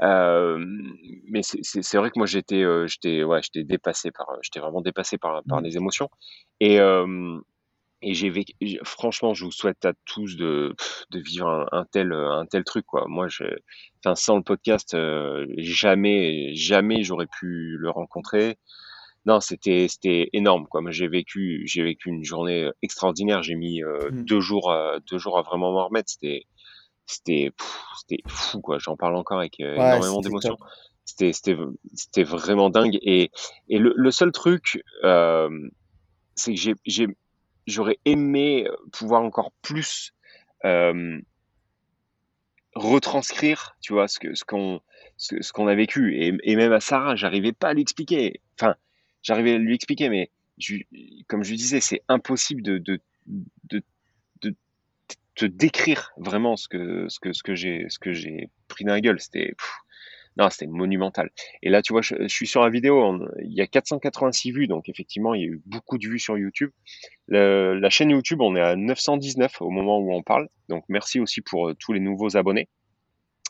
[0.00, 5.42] mais c'est vrai que moi j'étais j'étais ouais, j'étais dépassé par j'étais vraiment dépassé par
[5.48, 5.64] par Mmh.
[5.64, 6.08] les émotions
[6.60, 6.78] et
[8.02, 10.74] et j'ai vécu franchement, je vous souhaite à tous de
[11.10, 13.06] de vivre un un tel, un tel truc, quoi.
[13.08, 13.44] Moi, je
[14.04, 18.58] enfin, sans le podcast, heu, jamais jamais j'aurais pu le rencontrer.
[19.26, 20.80] Non, c'était c'était énorme, quoi.
[20.80, 23.42] Moi, j'ai vécu j'ai vécu une journée, extraordinaire.
[23.42, 24.24] J'ai mis, heu, Mmh.
[24.26, 26.10] 2 jours, heu, 2 jours à vraiment m'en remettre.
[26.10, 26.44] C'était
[27.06, 27.52] c'était
[28.00, 28.78] c'était fou, quoi.
[28.78, 30.56] J'en parle encore avec, Ouais, énormément d'émotion.
[31.04, 31.56] C'était c'était
[31.94, 33.30] c'était vraiment dingue et
[33.68, 34.82] et le le seul truc,
[36.34, 37.06] c'est que j'ai j'ai
[37.70, 40.12] j'aurais aimé, pouvoir encore plus,
[40.62, 41.22] hem
[42.74, 44.06] retranscrire, tu vois?
[44.08, 44.80] Ce qu'on
[45.16, 48.40] ce a vécu et même à Sarah, j'arrivais pas à lui expliquer.
[48.58, 48.76] Enfin,
[49.22, 50.30] j'arrivais à lui expliquer, mais
[51.26, 52.78] comme je disais, c'est impossible de
[55.36, 59.20] de décrire vraiment ce que ce que ce que j'ai ce que j'ai pris gueule.
[59.20, 59.54] C'était
[60.36, 61.30] non, c'était monumental.
[61.62, 64.52] Et là, tu vois, je, je suis sur la vidéo, on- il y a 486
[64.52, 66.70] vues, donc effectivement, il y a eu beaucoup de vues sur YouTube.
[67.28, 71.20] Le- la chaîne YouTube, on est à 919 au moment où on parle, donc merci
[71.20, 72.68] aussi pour euh, tous les nouveaux abonnés.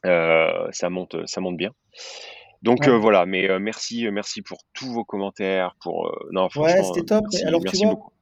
[0.07, 1.73] Euh, ça monte, ça monte bien.
[2.63, 6.49] Donc euh, voilà, mais euh, merci, euh, merci pour tous vos commentaires, pour euh, non,
[6.57, 7.25] Ouais, c'était euh, top.
[7.33, 8.13] Merci, alors, tu vois, beaucoup.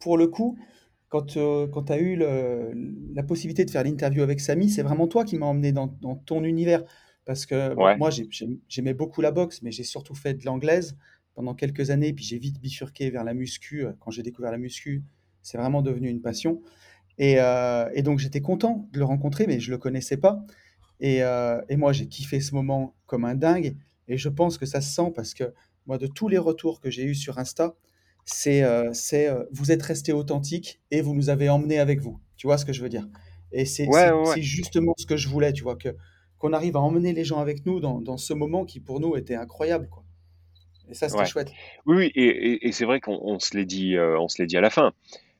[0.00, 0.58] pour le coup,
[1.08, 2.72] quand, euh, quand tu as eu le-
[3.14, 6.16] la possibilité de faire l'interview avec Samy, c'est vraiment toi qui m'as emmené dans, dans
[6.16, 6.84] ton univers.
[7.26, 10.46] Parce que, bon, moi, j'ai- j'aim- j'aimais beaucoup la boxe, mais j'ai surtout fait de
[10.46, 10.96] l'anglaise
[11.34, 13.86] pendant quelques années, puis j'ai vite bifurqué vers la muscu.
[13.86, 15.04] euh, Quand j'ai découvert la muscu,
[15.42, 16.62] c'est vraiment devenu une passion.
[17.18, 20.44] Et, euh, et donc, j'étais content de le rencontrer, mais je le connaissais pas.
[21.00, 23.76] Et, euh, et moi, j'ai kiffé ce moment comme un dingue.
[24.08, 25.52] Et je pense que ça se sent parce que
[25.86, 27.76] moi, de tous les retours que j'ai eus sur Insta,
[28.24, 28.62] c'est
[29.28, 32.20] euh, vous êtes resté authentique et vous nous avez emmenés avec vous.
[32.36, 33.08] Tu vois ce que je veux dire?
[33.52, 34.34] Et c'est ouais, c'est- ouais, ouais.
[34.34, 35.90] c'est justement ce que je voulais, tu vois, que,
[36.38, 39.16] qu'on arrive à emmener les gens avec nous dans, dans ce moment qui pour nous
[39.16, 40.02] était incroyable, quoi.
[40.88, 41.26] Et ça, c'était ouais.
[41.26, 41.50] chouette.
[41.86, 44.40] Oui, oui, et, et- et c'est vrai qu'on on se l'est dit, euh, on se
[44.40, 44.92] l'est dit à la fin.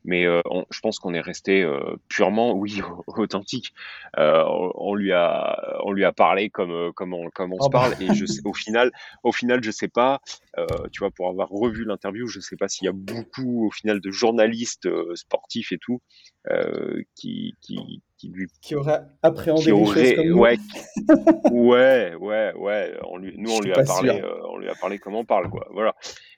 [0.07, 3.73] Mais euh, on- je pense qu'on est resté euh, purement, oui, authentique.
[4.17, 7.65] Euh, on, on lui a, on lui a parlé comme, comme on, comme on Ah
[7.65, 7.95] se bah, parle.
[8.01, 8.91] Et je sais, au final,
[9.23, 10.19] au final, je sais pas.
[10.91, 13.99] tu vois, pour avoir revu l'interview, je sais pas s'il y a beaucoup, au final,
[14.01, 16.01] de journalistes sportifs et tout
[17.15, 20.37] qui, qui, qui lui, qui aurait qui appréhendé les choses auraient, comme nous?
[20.39, 20.57] ouais,
[21.51, 22.97] Ouais, ouais, ouais.
[23.09, 25.67] On lui, nous, on lui a parlé, on lui a parlé comme on parle, quoi.
[25.71, 25.95] Voilà.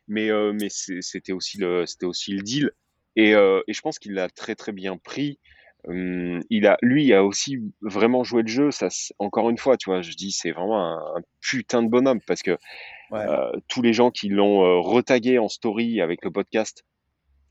[0.07, 2.71] Mais, mais c'était aussi le, c'était aussi le deal.
[3.15, 5.39] Et, euh, et je pense qu'il l'a très, très bien pris.
[5.87, 8.71] Hum, il a, lui, il a aussi vraiment joué le jeu.
[8.71, 12.21] Ça, encore une fois, tu vois, je dis, c'est vraiment un, un putain de bonhomme
[12.27, 12.57] parce que
[13.11, 16.85] Ouais, euh, tous les gens qui l'ont euh, retagué en story avec le podcast,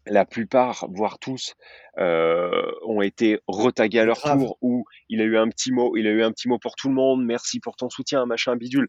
[0.07, 1.55] la plupart, voire tous,
[1.99, 6.07] euh, ont été retagués à leur tour ou il a eu un petit mot, il
[6.07, 7.25] a eu un petit mot pour tout le monde.
[7.25, 8.89] Merci pour ton soutien, machin bidule.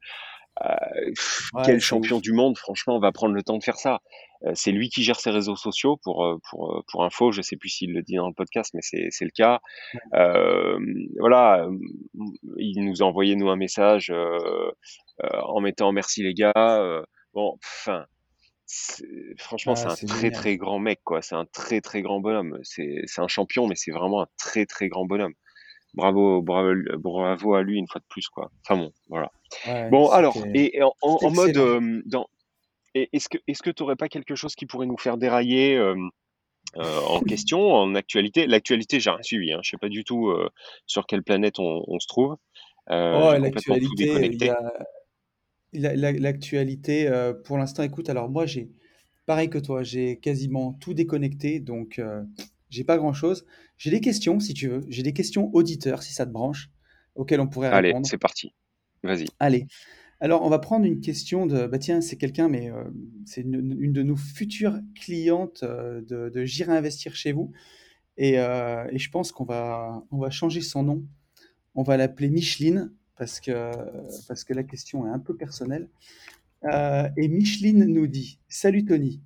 [1.15, 2.21] Pff, Ouais, quel champion ouf.
[2.21, 3.99] du monde, franchement, va prendre le temps de faire ça.
[4.45, 7.31] Euh, c'est lui qui gère ses réseaux sociaux pour euh, pour euh, pour info.
[7.31, 9.59] Je sais plus s'il le dit dans le podcast, mais c'est c'est le cas.
[10.15, 10.79] Euh,
[11.19, 11.67] voilà,
[12.57, 14.71] il nous a envoyé nous un message euh,
[15.21, 16.53] en mettant merci les gars.
[16.57, 18.05] Euh, bon, enfin,
[19.37, 20.39] franchement, c'est Ah, un c'est très génial.
[20.41, 21.21] très grand mec, quoi.
[21.21, 22.57] C'est un très très grand bonhomme.
[22.63, 25.33] C'est c'est un champion, mais c'est vraiment un très très grand bonhomme.
[25.93, 28.51] Bravo, bravo, bravo à lui une fois de plus, quoi.
[28.63, 29.31] Enfin bon, voilà.
[29.67, 32.27] Ouais, Bon, alors, et, et en, mode, euh, dans,
[32.93, 35.95] est-ce que est-ce que tu aurais pas quelque chose qui pourrait nous faire dérailler euh,
[36.77, 38.45] euh, en question, en actualité?
[38.45, 39.59] L'actualité, j'ai rien suivi, hein.
[39.63, 40.31] Je sais pas du tout
[40.85, 42.37] sur quelle planète on, on se trouve.
[42.91, 44.55] Oh, l'actualité,
[45.73, 47.11] l'actualité
[47.45, 47.83] pour l'instant.
[47.83, 48.69] Écoute, alors moi j'ai
[49.25, 51.99] pareil que toi, j'ai quasiment tout déconnecté, donc
[52.69, 53.45] j'ai pas grand-chose.
[53.77, 56.69] J'ai des questions si tu veux, j'ai des questions auditeurs si ça te branche,
[57.15, 58.07] auxquelles on pourrait Allez, répondre.
[58.07, 58.53] c'est parti.
[59.03, 59.25] Vas-y.
[59.39, 59.67] Allez,
[60.19, 62.83] alors on va prendre une question de, bah tiens, c'est quelqu'un, mais euh,
[63.25, 67.51] c'est une, une de nos futures clientes euh, de, de J'irai investir chez vous,
[68.17, 71.05] et, euh, et je pense qu'on va, on va changer son nom.
[71.75, 73.71] On va l'appeler Micheline parce que,
[74.27, 75.89] parce que la question est un peu personnelle.
[76.65, 79.21] Et Micheline nous dit Salut Tony,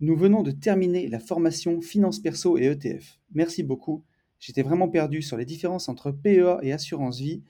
[0.00, 3.20] nous venons de terminer la formation Finance Perso et ETF.
[3.34, 4.02] Merci beaucoup.
[4.38, 7.42] J'étais vraiment perdu sur les différences entre PEA et assurance vie,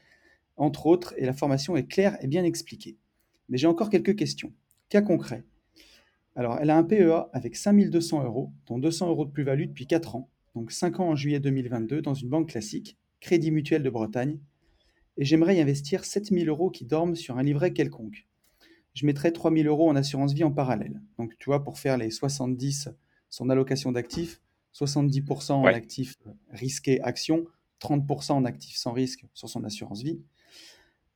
[0.56, 2.96] entre autres, et la formation est claire et bien expliquée.
[3.48, 4.52] Mais j'ai encore quelques questions.
[4.88, 5.44] Cas concret.
[6.34, 10.16] Alors, elle a un PEA avec 5200 euros, dont 200 euros de plus-value depuis 4
[10.16, 14.40] ans, donc 5 ans en juillet 2022, dans une banque classique, Crédit Mutuel de Bretagne,
[15.16, 18.26] et j'aimerais y investir 7000 euros qui dorment sur un livret quelconque.
[18.94, 21.00] Je mettrais 3000 euros en assurance vie en parallèle.
[21.18, 22.88] Donc, tu vois, pour faire les 70,
[23.28, 24.40] son allocation d'actifs,
[24.72, 26.16] 70% en actifs
[26.50, 27.46] risqués actions,
[27.78, 30.20] 30% en actifs sans risque sur son assurance vie.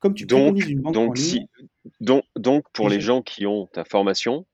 [0.00, 1.48] comme tu Donc préconises une banque en donc ligne si
[2.00, 4.44] donc donc pour les je gens qui ont ta formation,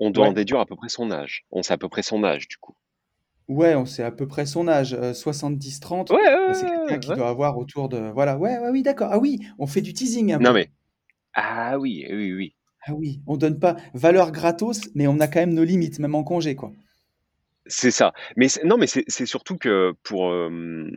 [0.00, 1.46] on doit en déduire à peu près son âge.
[1.50, 2.76] On sait à peu près son âge, du coup?
[3.48, 6.98] ouais, on sait à peu près son âge, heu, 70-30, Ouais, ouais, bah, c'est quelqu'un
[6.98, 9.08] qui doit avoir autour de voilà, ouais, ouais, oui, d'accord.
[9.12, 10.54] Ah oui, on fait du teasing un Non, peu.
[10.54, 10.72] mais
[11.34, 12.56] ah oui, oui, oui.
[12.88, 16.16] Ah oui, on donne pas valeur gratos, mais on a quand même nos limites, même
[16.16, 16.72] en congé, quoi.
[17.66, 18.12] C'est ça.
[18.36, 20.90] Mais non, mais c'est surtout que pour, hem,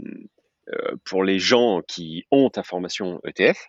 [0.70, 3.68] heu, pour les gens qui ont ta formation ETF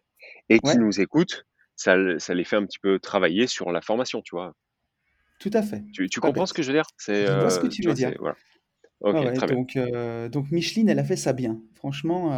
[0.49, 1.45] et qui Ouais, nous écoutent,
[1.77, 4.55] ça ça les fait un petit peu travailler sur la formation, tu vois?
[5.39, 6.87] tout à fait, Tu comprends ce que je veux dire?
[6.97, 8.13] C'est, Je vois ce que heu, tu tu veux vois, dire.
[8.13, 8.37] c'est voilà.
[9.13, 9.59] Ouais, OK, ouais, très bien.
[10.31, 11.61] donc Micheline, elle a fait ça bien.
[11.75, 12.33] Franchement,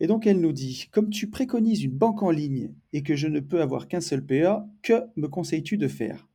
[0.00, 3.28] et donc elle nous dit: «Comme tu préconises une banque en ligne et que je
[3.28, 6.28] ne peux avoir qu'un seul PEA, que me conseilles-tu de faire?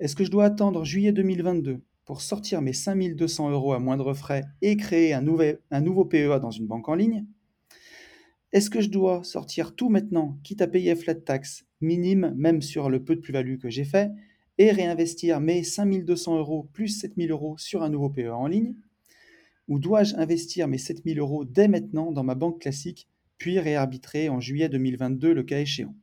[0.00, 4.14] Est-ce que je dois attendre juillet 2022 pour sortir mes 5 200 € à moindre
[4.14, 5.24] frais et créer un
[5.70, 7.26] un nouveau PEA dans une banque en ligne?
[8.52, 12.88] Est-ce que je dois sortir tout maintenant, quitte à payer flat tax minime, même sur
[12.88, 14.10] le peu de plus-value que j'ai fait,
[14.56, 18.46] et réinvestir mes 5 200 € plus 7 000 € sur un nouveau PEA en
[18.46, 18.74] ligne?
[19.68, 23.06] Ou dois-je investir mes 7 000 euros dès maintenant dans ma banque classique,
[23.38, 25.94] puis réarbitrer en juillet 2022 le cas échéant?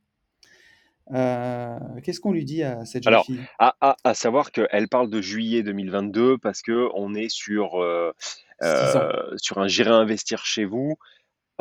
[1.12, 3.48] Euh, Qu'est-ce qu'on lui dit à cette jeune Alors, fille?
[3.60, 8.14] à à à savoir qu'elle parle de juillet 2022 parce qu'on est sur, ans.
[8.64, 10.98] heu, sur un «j'irai investir chez vous»,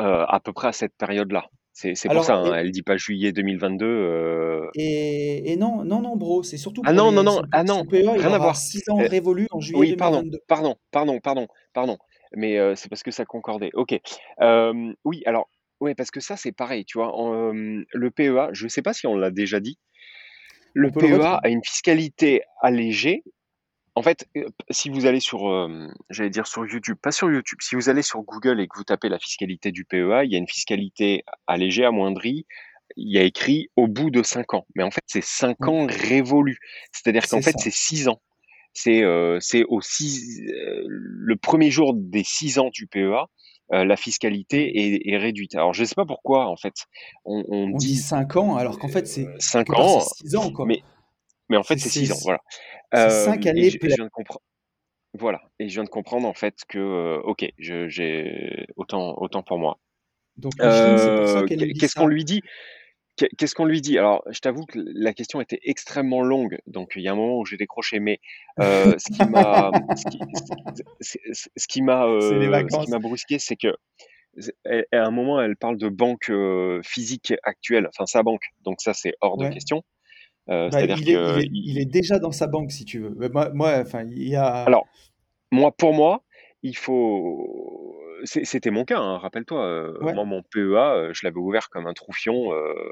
[0.01, 1.47] heu, à peu près à cette période-là.
[1.75, 5.85] C'est pour Alors, ça, hein, et, elle dit pas juillet 2022, heu et, et non,
[5.85, 7.25] non, non, bro, c'est surtout ah non, non, les.
[7.25, 8.57] non, Son, ah non, il rien à voir.
[8.57, 10.39] 6 ans Heu, révolus en juillet oui, pardon, 2022.
[10.47, 11.99] pardon, pardon, pardon, pardon,
[12.37, 13.71] mais heu, c'est parce que ça concordait.
[13.75, 13.99] OK.
[15.05, 15.49] Oui, alors,
[15.81, 17.13] ouais, parce que ça, c'est pareil, tu vois?
[17.17, 19.79] En, le PEA, je sais pas si on l'a déjà dit,
[20.75, 21.41] le On peut le PEA redire.
[21.43, 23.25] a une fiscalité allégée
[23.97, 27.59] En fait, heu, si vous allez sur, hem, j'allais dire sur YouTube, pas sur YouTube,
[27.63, 30.35] si vous allez sur Google et que vous tapez la fiscalité du PEA, il y
[30.35, 32.47] a une fiscalité allégée, amoindrie.
[32.97, 34.67] Il y a écrit au bout de 5 ans.
[34.75, 36.59] Mais en fait, c'est 5 Oui, ans révolus.
[36.93, 38.21] C'est-à-dire qu'en fait, c'est 6 ans.
[38.73, 39.03] C'est,
[39.41, 43.27] c'est au six heu, le premier jour des 6 ans du PEA,
[43.71, 45.55] la fiscalité est est réduite.
[45.55, 46.75] Alors je ne sais pas pourquoi en fait,
[47.25, 50.01] on on On dit dit, 5 ans, alors qu'en fait, c'est quelque 5 part, c'est
[50.01, 50.67] ans, 6 ans, quoi.
[50.67, 50.83] mais
[51.49, 52.41] mais en fait, c'est 6 ans, voilà.
[52.93, 54.43] c'est 5 Hem et années je et je viens de comprendre.
[55.19, 59.59] Voilà et je viens de comprendre en fait que, heu, OK, j'ai autant autant pour
[59.59, 59.79] moi.
[60.37, 61.13] Donc, dit
[61.79, 62.43] qu'est-ce qu'on lui dit?
[63.17, 63.99] Qu'est qu'est-ce qu'on lui dit?
[63.99, 67.39] Alors, je t'avoue que la question était extrêmement longue, donc il y a un moment
[67.41, 68.21] où j'ai décroché, mais,
[68.61, 70.07] heu, ce qui m'a, ce
[71.69, 72.05] qui m'a,
[72.71, 73.77] ce qui m'a brusqué, c'est que
[74.93, 76.31] à un moment, elle parle de banque,
[76.85, 79.83] physique actuelle, enfin sa banque, donc ça, c'est hors de question.
[80.49, 82.85] Heu, Bah, c'est-à-dire il est, il est, il est i déjà dans sa banque, si
[82.85, 83.15] tu veux.
[83.17, 84.67] Mais moi, moi, enfin, il y a.
[84.67, 84.89] alors
[85.53, 86.25] Moi, pour moi,
[86.63, 90.15] il faut c'était mon cas, hein, rappelle-toi, Ouais.
[90.15, 92.53] moi mon PEA, heu, je l'avais ouvert comme un troufion,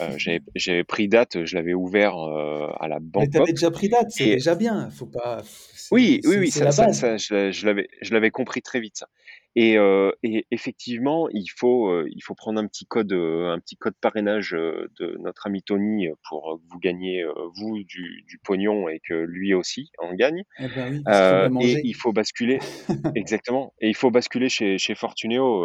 [0.00, 0.16] heu,
[0.54, 3.88] j'avais pris date, je l'avais ouvert, à la Mais banque tu avais Pop déjà pris
[3.88, 4.90] date, c'est et déjà bien.
[4.90, 5.42] Faut pas.
[5.90, 7.06] oui, oui, oui, ça la ça base.
[7.18, 7.18] ça
[7.66, 9.08] l'avais je l'avais compris très vite ça
[9.56, 13.58] et heu et effectivement, il faut, heu, il faut prendre un petit code, heu, un
[13.60, 17.82] petit code parrainage, heu, de notre ami Tony, heu, pour, que vous gagniez, heu, vous
[17.84, 20.44] du du pognon et que lui aussi en gagne.
[20.58, 22.62] Eh ben oui, parce et il faut basculer.
[23.14, 23.74] Exactement.
[23.80, 25.64] Et il faut basculer chez chez Fortuneo,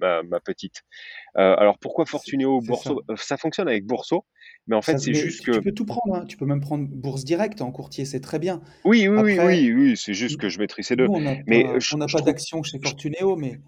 [0.00, 0.82] ma ma petite.
[1.38, 2.90] Heu, alors pourquoi Fortuneo ou c'est ça?
[2.90, 3.02] Bourso?
[3.10, 4.26] Heu, ça fonctionne avec Bourso,
[4.68, 6.24] mais en fait, c'est juste tu tu que peux tout prendre, hein.
[6.26, 8.62] Tu peux même prendre bourse directe en courtier, c'est très bien.
[8.84, 11.08] oui, oui, oui, Après, oui, oui, c'est juste que je maîtrise ces 2.
[11.08, 13.60] nous, on n'a Mais, pas, je on pas trouve d'action chez Fortunéo, mais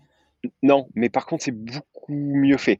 [0.63, 2.79] non, mais par contre, c'est beaucoup mieux fait.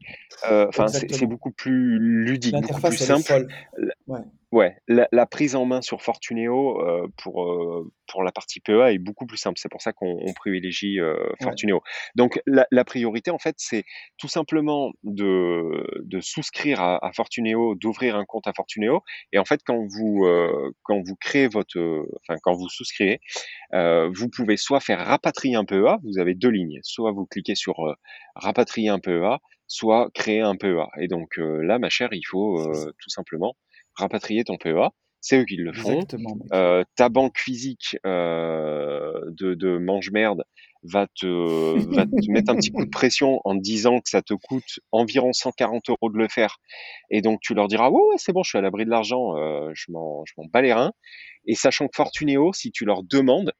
[0.49, 3.45] Heu, enfin, c'est beaucoup plus ludique, beaucoup plus simple.
[4.07, 8.59] Ouais, Ouais, la la prise en main sur Fortuneo, heu, pour, heu, pour la partie
[8.59, 9.59] PEA est beaucoup plus simple.
[9.59, 11.81] C'est pour ça qu'on on privilégie, ouais, Fortuneo.
[12.15, 13.83] Donc la la priorité, en fait, c'est
[14.17, 19.45] tout simplement de de souscrire à à Fortuneo, d'ouvrir un compte à Fortuneo et en
[19.45, 21.77] fait, quand vous, heu, quand vous créez votre,
[22.27, 23.19] enfin, quand vous souscrivez,
[23.75, 27.55] heu, vous pouvez soit faire rapatrier un PEA, vous avez 2 lignes, soit vous cliquez
[27.55, 27.95] sur, heu,
[28.35, 32.63] rapatrier un PEA, soit créer un PEA et donc là, ma chère, il faut,
[32.99, 33.55] tout simplement
[33.99, 34.91] rapatrier ton PEA.
[35.21, 36.07] C'est eux qui le font.
[36.53, 40.43] Heu, ta banque physique, heu, de de mange-merde
[40.83, 41.27] va te
[41.93, 44.79] va te mettre un petit coup de pression en te disant que ça te coûte
[44.91, 46.57] environ 140 euros de le faire
[47.11, 49.37] et donc tu leur diras: «Ouais, ouais, c'est bon, je suis à l'abri de l'argent,
[49.37, 50.23] heu, je m'en
[50.53, 50.93] bats les reins»
[51.45, 53.53] et sachant que Fortuneo, si tu leur demandes,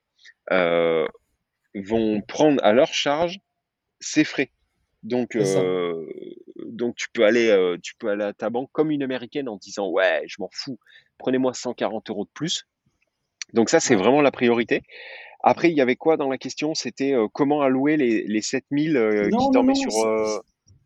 [1.76, 3.40] vont prendre à leur charge
[4.02, 4.52] ces frais.
[5.04, 5.36] Donc,
[6.70, 9.58] donc tu peux aller, heu, tu peux aller à ta banque comme une américaine en
[9.58, 10.80] disant: «Ouais, je m'en fous,
[11.18, 12.66] prenez-moi 140 euros de plus».
[13.54, 14.84] Donc ça, c'est vraiment la priorité.
[15.44, 16.76] Après, il y avait quoi dans la question?
[16.76, 20.42] C'était, heu, comment allouer les les 7 000, heu, qui non, sur, heu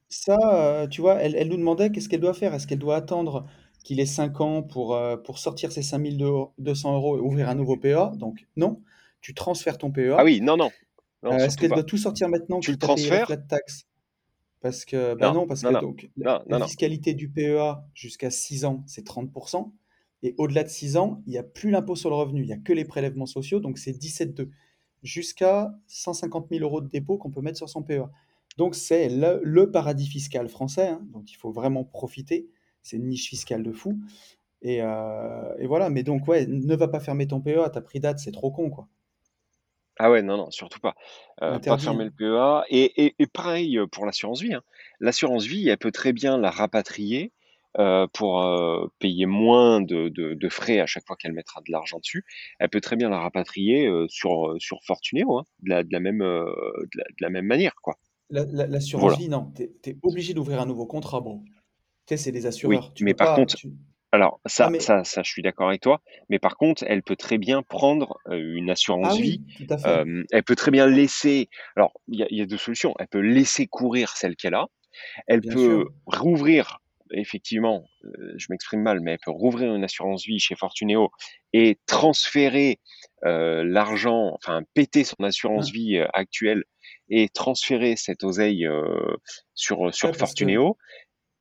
[0.10, 2.54] Ça, tu vois, elle elle nous demandait qu'est-ce qu'elle doit faire.
[2.54, 3.48] Est-ce qu'elle doit attendre
[3.84, 6.04] qu'il ait 5 ans pour, pour sortir ses 5
[6.58, 8.12] 200 € et ouvrir un nouveau PEA?
[8.18, 8.84] Donc non,
[9.22, 10.24] tu transfères ton Ah PEA.
[10.24, 10.72] oui, non, non,
[11.30, 13.28] est-ce qu'elle doit tout sortir maintenant, Tu le transfères?
[13.28, 13.86] flat tax?
[14.64, 16.10] Parce que bah Non, non, parce non, que non, donc
[16.48, 19.74] la fiscalité du PEA jusqu'à 6 ans, c'est 30%
[20.24, 22.54] et au-delà de 6 ans, il y a plus l'impôt sur le revenu, il y
[22.54, 24.50] a que les prélèvements sociaux, donc c'est 17,2
[25.04, 28.10] jusqu'à 150 000 € de dépôt qu'on peut mettre sur son PEA.
[28.58, 32.50] Donc c'est le le paradis fiscal français, hein, donc il faut vraiment profiter.
[32.84, 34.00] C'est une niche fiscale de fou
[34.62, 38.00] et et voilà, mais donc ouais, ne va pas fermer ton PEA, tu as pris
[38.00, 38.88] date, c'est trop con, quoi.
[40.00, 40.96] Ah ouais, non, non, surtout pas.
[41.42, 42.06] Heu, pas Interdit, fermer hein.
[42.06, 44.64] le PEA et et et pareil, pour l'assurance vie, hein.
[45.00, 47.32] L'assurance vie, elle peut très bien la rapatrier,
[48.14, 52.26] pour, payer moins de de de frais à chaque fois qu'elle mettra de l'argent dessus.
[52.60, 56.20] Elle peut très bien la rapatrier, sur, sur Fortuneo, hein, de la de la même,
[56.20, 57.96] de la de la même manière, quoi.
[58.30, 59.18] La la l'assurance Voilà.
[59.18, 61.44] vie, non, tu es obligé d'ouvrir un nouveau contrat, bro.
[62.08, 63.70] Tu sais, c'est des Oui, assureurs, tu mais peux par pas contre tu
[64.14, 67.18] alors ça mais ça ça je suis d'accord avec toi, mais par contre, elle peut
[67.18, 68.70] très bien prendre, heu, une
[69.02, 70.02] ah assurance vie, oui, tout à fait.
[70.02, 72.94] hem, elle peut très bien laisser alors il y a il y a 2 solutions.
[73.00, 74.68] Elle peut laisser courir celle qu'elle a,
[75.28, 75.84] Elle Bien sûr.
[75.84, 76.80] peut rouvrir,
[77.14, 81.12] effectivement, heu, je m'exprime mal, mais elle peut rouvrir une assurance vie chez Fortuneo
[81.54, 82.80] et transférer,
[83.24, 86.64] l'argent, enfin péter son assurance Hein, vie, actuelle
[87.10, 88.68] et transférer cette oseille,
[89.56, 90.78] sur, sur que Fortuneo.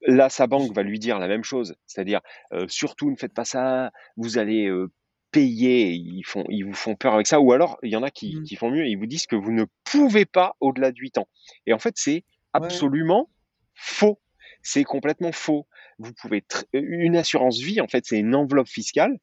[0.07, 2.21] Là, sa banque va lui dire la même chose, c'est-à-dire,
[2.53, 4.89] heu: «Surtout ne faites pas ça, vous allez, heu,
[5.31, 5.93] payer».
[5.93, 8.41] Ils font ils vous font peur avec ça ou alors il y en a qui
[8.41, 11.19] mmh, qui font mieux, ils vous disent que vous ne pouvez pas au-delà de 8
[11.19, 11.29] ans
[11.67, 12.25] et en fait, c'est
[12.55, 13.31] ouais, absolument
[13.75, 14.21] faux.
[14.63, 15.67] C'est complètement faux.
[15.99, 19.19] Vous pouvez tr une assurance vie, en fait, c'est une enveloppe fiscale,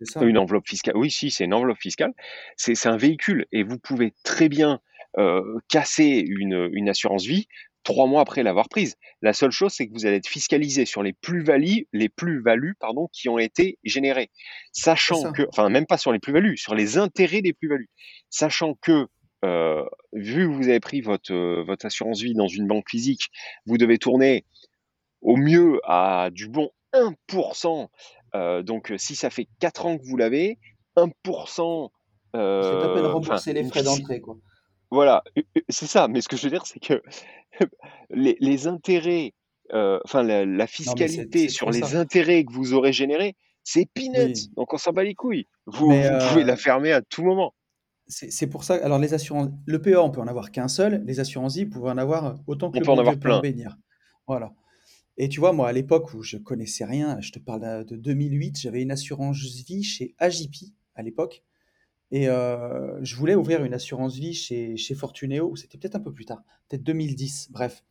[0.00, 0.28] c'est ça.
[0.28, 2.12] une enveloppe fiscale oui, si, c'est une enveloppe fiscale.
[2.56, 4.80] C'est un véhicule et vous pouvez très bien,
[5.68, 7.48] casser une, une assurance vie
[7.84, 8.96] 3 mois après l'avoir prise.
[9.22, 13.08] La seule chose, c'est que vous allez être fiscalisé sur les plus-values les plus-values, pardon,
[13.12, 14.30] qui ont été générées.
[14.72, 17.88] C'est Sachant que enfin, même pas sur les plus-values, sur les intérêts des plus-values.
[18.30, 19.06] Sachant que,
[19.44, 23.28] heu, vu que vous avez pris votre, heu, votre assurance vie dans une banque physique,
[23.66, 24.44] vous devez tourner
[25.22, 27.14] au mieux à du bon 1
[28.36, 30.58] heu, donc heu, si ça fait 4 ans que vous l'avez,
[30.96, 31.08] 1
[32.60, 34.38] Il fait à peine rembourser les frais d'entrée, quoi.
[34.90, 35.22] Voilà,
[35.68, 37.02] c'est ça, mais ce que je veux dire, c'est que
[38.10, 39.34] les les intérêts,
[39.74, 41.94] heu, enfin la la Non, fiscalité sur les ça.
[41.94, 45.46] intérêts que vous aurez générés, c'est peanuts, Oui, donc on s'en bat les couilles.
[45.66, 47.54] Vous mais vous pouvez la heu, fermer à tout moment.
[48.06, 51.20] c'est pour ça alors les assurances le PEA, on peut en avoir qu'un seul, les
[51.20, 53.28] assurances vie, vous pouvez en avoir autant que On le peut en avoir Dieu peut
[53.30, 53.40] en plein.
[53.40, 53.76] bénir.
[54.26, 54.52] Voilà
[55.18, 57.96] et tu vois, moi, à l'époque où je connaissais rien, je te parle de de
[57.96, 61.44] 2008, j'avais une assurance vie chez Agipi, à l'époque
[62.10, 66.12] Et heu, je voulais ouvrir une assurance vie chez chez Fortuneo, c'était peut-être un peu
[66.12, 67.84] plus tard, peut-être 2010, bref.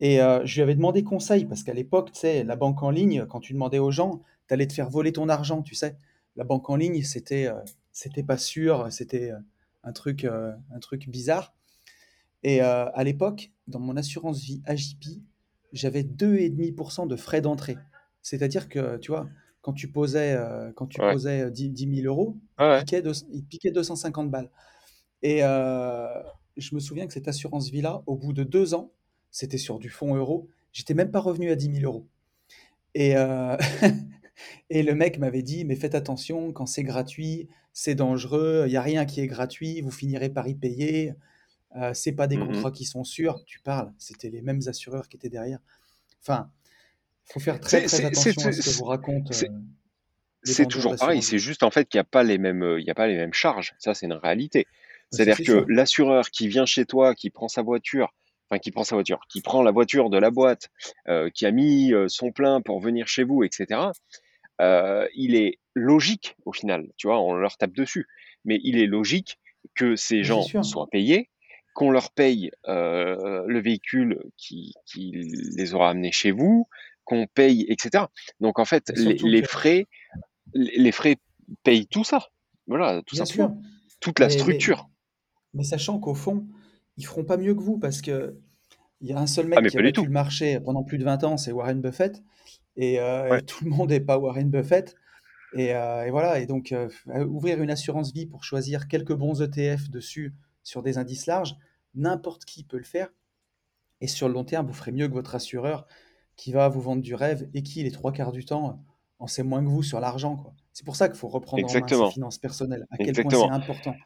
[0.00, 2.90] Et heu, je lui avais demandé conseil parce qu'à l'époque, tu sais, la banque en
[2.90, 5.96] ligne, quand tu demandais aux gens, tu allais te faire voler ton argent, tu sais?
[6.36, 7.48] La banque en ligne, c'était,
[7.92, 9.38] c'était pas sûr, c'était, heu,
[9.84, 11.54] un truc, un truc bizarre.
[12.42, 15.22] Et à l'époque, dans mon assurance vie Agipi,
[15.72, 17.76] j'avais 2,5% de frais d'entrée.
[18.22, 19.28] C'est-à-dire que, tu vois,
[19.66, 22.66] quand tu posais, heu, quand tu Ouais, posais, heu, dix 10 000 €, il ouais,
[22.70, 22.84] te ouais.
[22.84, 24.50] piquait deux il te piquait 250 balles.
[25.22, 26.08] Et heu,
[26.56, 28.92] je me souviens que cette assurance vie-là, au bout de 2 ans,
[29.32, 32.08] c'était sur du fonds euro, j'étais même pas revenu à dix mille euros.
[32.94, 33.56] Et heu
[34.70, 38.76] et le mec m'avait dit: «Mais faites attention, quand c'est gratuit, c'est dangereux, il y
[38.76, 41.14] a rien qui est gratuit, vous finirez par y payer,
[41.94, 42.66] c'est pas des Mmh mh.
[42.66, 43.44] contrats qui sont sûrs».
[43.46, 45.60] Tu parles, c'était les mêmes assureurs qui étaient derrière.
[46.22, 46.65] Enfin, il
[47.26, 49.48] faut faire très, très attention à ce que vous racontent, heu,
[50.44, 52.84] c'est vendeurs toujours pareil, c'est juste en fait qu'il y a pas les mêmes, il
[52.84, 53.74] y a pas les mêmes charges.
[53.78, 54.66] Ça, c'est une réalité.
[55.12, 58.14] Bah, C'est-à-dire c'est que l'assureur qui vient chez toi, qui prend sa voiture,
[58.48, 60.70] enfin qui prend sa voiture, qui prend la voiture de la boîte,
[61.08, 63.92] heu, qui a mis, son plein pour venir chez vous et cetera,
[64.60, 67.20] heu, il est logique au final, tu vois?
[67.20, 68.06] On leur tape dessus,
[68.44, 69.38] mais il est logique
[69.74, 71.30] que ces c'est gens soient payés,
[71.74, 75.12] qu'on leur paye, le véhicule qui qui
[75.56, 76.68] les aura amenés chez vous,
[77.06, 78.10] qu'on paye et cetera.
[78.40, 79.86] Donc en fait, les frais
[80.52, 81.16] les frais
[81.62, 82.28] payent tout ça.
[82.66, 83.62] Voilà, tout bien sûr, simplement.
[84.00, 84.88] Toute la mais structure.
[85.54, 86.46] Mais sachant qu'au fond,
[86.98, 88.36] ils feront pas mieux que vous parce que
[89.00, 90.04] il y a un seul Ah mec mais qui a tout.
[90.04, 92.22] le marché pendant plus de 20 ans, c'est Warren Buffett.
[92.76, 94.94] Et Ouais, euh, tout le monde n'est pas Warren Buffett.
[95.54, 96.40] Et, euh, et voilà.
[96.40, 96.88] Et donc, euh,
[97.26, 101.56] ouvrir une assurance vie pour choisir quelques bons ETF dessus sur des indices larges,
[101.94, 103.08] n'importe qui peut le faire.
[104.00, 105.86] Et sur le long terme, vous ferez mieux que votre assureur
[106.36, 108.82] qui va vous vendre du rêve et qui, les trois quarts du temps,
[109.18, 110.54] en sait moins que vous sur l'argent, quoi.
[110.72, 113.32] C'est pour ça qu'il faut reprendre en main ses exactement, finances personnelles, à quel point
[113.32, 113.96] c'est exactement, important.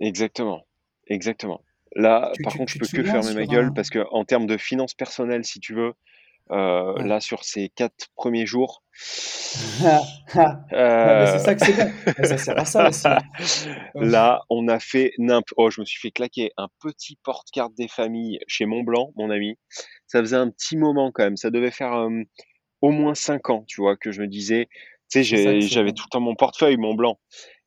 [0.00, 0.66] exactement,
[1.06, 1.62] exactement.
[1.94, 3.90] Là, Tu par tu contre, je tu te peux que fermer ma gueule un parce
[3.90, 5.94] que en termes de finances personnelles, si tu veux,
[6.50, 7.04] ouais.
[7.04, 9.98] là, sur ces 4 premiers jours, c'est
[11.38, 11.92] ça que c'est.
[12.18, 13.06] Mais ça sert à ça aussi.
[13.06, 13.18] Ouais.
[13.94, 17.88] là, on a fait nimp oh, je me suis fait claquer un petit porte-carte des
[17.88, 19.56] familles chez Montblanc, mon ami.
[20.06, 22.24] Ça faisait un petit moment quand même, ça devait faire, hem,
[22.82, 23.96] au moins 5 ans, tu vois?
[23.96, 24.68] Que je me disais
[25.10, 27.18] tu sais, j'avais tout le temps mon portefeuille Montblanc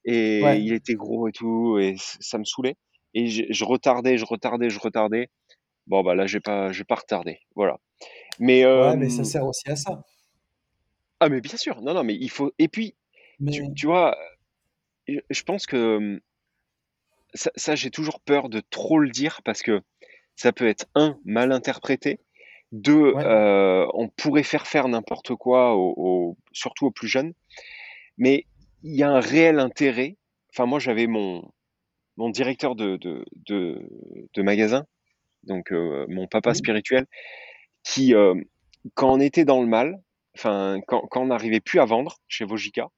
[0.06, 0.62] et Ouais.
[0.62, 2.76] il était gros et tout et ça me saoulait
[3.14, 5.30] et je je retardais, je retardais, je retardais.
[5.88, 7.80] Bon, bah, là, j'ai pas j'ai pas retardé, voilà.
[8.40, 10.04] Mais, Ouais, mais ça hem sert aussi à ça.
[11.20, 12.96] ah mais bien sûr, non, non, mais il faut et puis
[13.52, 14.18] tu Mais tu vois,
[15.08, 16.20] je pense que, mmh,
[17.34, 19.82] ça ça, j'ai toujours peur de trop le dire parce que
[20.36, 22.20] ça peut être un mal interprété,
[22.72, 25.76] 2 ouais, heu, on pourrait faire faire n'importe quoi
[26.54, 27.34] surtout aux plus jeunes,
[28.18, 28.46] mais
[28.84, 30.18] il y a un réel intérêt.
[30.54, 31.44] Enfin, moi, j'avais mon
[32.18, 33.80] mon directeur de de de
[34.34, 34.86] de magasin,
[35.44, 37.06] donc heu, mon papa oui, spirituel
[37.84, 38.44] qui, hem,
[38.96, 40.02] quand on était dans le mal,
[40.38, 42.90] enfin, quand quand on n'arrivait plus à vendre chez Vogica,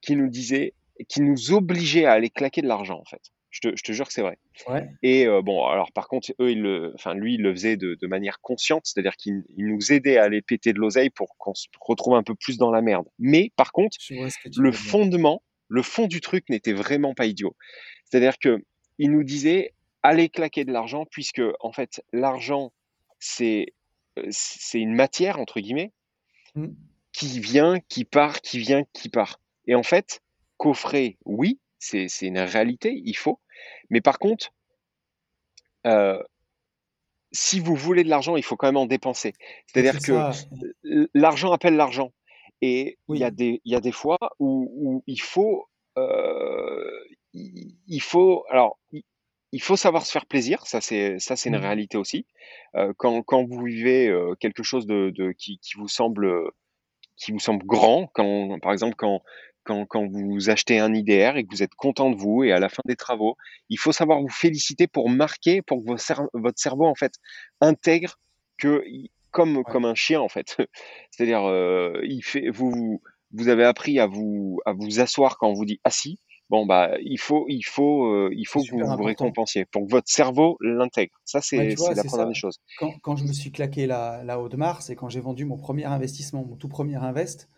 [0.00, 0.74] qui nous disait
[1.08, 3.22] qui nous obligeait à aller claquer de l'argent, en fait.
[3.50, 6.32] Je te je te jure que c'est vrai ouais, et heu, bon, alors par contre,
[6.40, 9.66] eux, ils le enfin, lui, il le faisait de de manière consciente, c'est-à-dire qu'il il
[9.66, 12.70] nous aidait à aller péter de l'oseille pour qu'on se retrouve un peu plus dans
[12.70, 13.06] la merde.
[13.18, 13.98] Mais par contre,
[14.56, 17.56] le fondement, le fond du truc n'était vraiment pas idiot.
[18.06, 18.58] C'est-à-dire que
[18.98, 22.72] il nous disait: «Allez claquer de l'argent» puisque, en fait, l'argent,
[23.18, 23.74] c'est,
[24.18, 25.92] heu, c'est une «matière» entre guillemets,
[26.54, 26.76] Mmh.
[27.12, 29.40] qui vient, qui part, qui vient, qui part.
[29.66, 30.20] Et en fait,
[30.56, 33.40] coffrer, oui, c'est c'est une réalité, il faut.
[33.90, 34.52] Mais par contre,
[35.84, 36.22] heu,
[37.32, 39.32] si vous voulez de l'argent, il faut quand même en dépenser.
[39.66, 40.24] C'est-à-dire que
[41.14, 42.12] l'argent appelle l'argent
[42.60, 45.66] et il y a Oui, des il y a des fois où où il faut,
[45.98, 49.02] heu, il il faut alors il
[49.52, 52.26] il faut savoir se faire plaisir, ça c'est ça c'est une mmh, réalité aussi.
[52.76, 56.50] Heu, quand quand vous vivez, heu, quelque chose de de qui qui vous semble,
[57.16, 59.22] qui vous semble grand, quand par exemple, quand
[59.64, 62.58] quand quand vous achetez un IDR et que vous êtes content de vous et à
[62.60, 63.36] la fin des travaux,
[63.68, 67.14] il faut savoir vous féliciter pour marquer, pour que vos cer votre cerveau, en fait,
[67.60, 68.18] intègre
[68.58, 68.82] que
[69.30, 69.72] comme ouais.
[69.72, 70.56] comme un chien, en fait.
[71.10, 75.54] C'est-à-dire, heu, il fait vous vous avez appris à vous à vous asseoir quand on
[75.54, 76.18] vous dit: «Assis»,
[76.52, 79.92] bon, bah, il faut il faut, heu, il faut que vous vous récompensiez pour que
[79.92, 81.14] votre cerveau l'intègre.
[81.26, 82.58] Ça, Bah, c'est la première des choses.
[82.74, 85.84] Quand quand je me suis claqué la la Audemars et quand j'ai vendu mon premier
[85.84, 87.48] investissement, mon tout premier invest,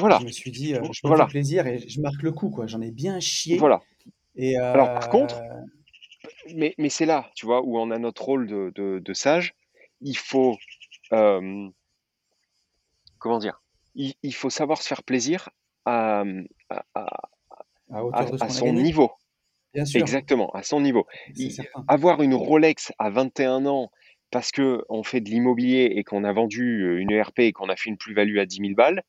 [0.00, 2.66] Voilà, je me suis dit, heu: «Je voilà, plaisir et je marque le coup, quoi».
[2.68, 3.82] J'en ai bien chié voilà.
[4.36, 5.66] et Alors par contre heu,
[6.54, 9.54] Mais mais c'est là, tu vois, où on a notre rôle de de de sage.
[10.02, 10.56] Il faut,
[13.18, 13.62] comment dire?
[13.94, 15.50] Il il faut savoir se faire plaisir
[15.84, 16.24] à,
[16.94, 17.06] à
[18.12, 19.10] à de son niveau.
[19.74, 21.06] bien sûr, Exactement, à son niveau.
[21.88, 23.90] avoir une Rolex à 21 ans
[24.30, 27.76] parce qu'on fait de l'immobilier et qu'on a vendu, heu, une ERP et qu'on a
[27.76, 29.02] fait une plus-value à dix mille balles,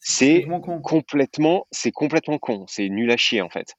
[0.00, 0.48] C'est
[0.82, 3.74] complètement c'est complètement con, c'est nul à chier, en fait.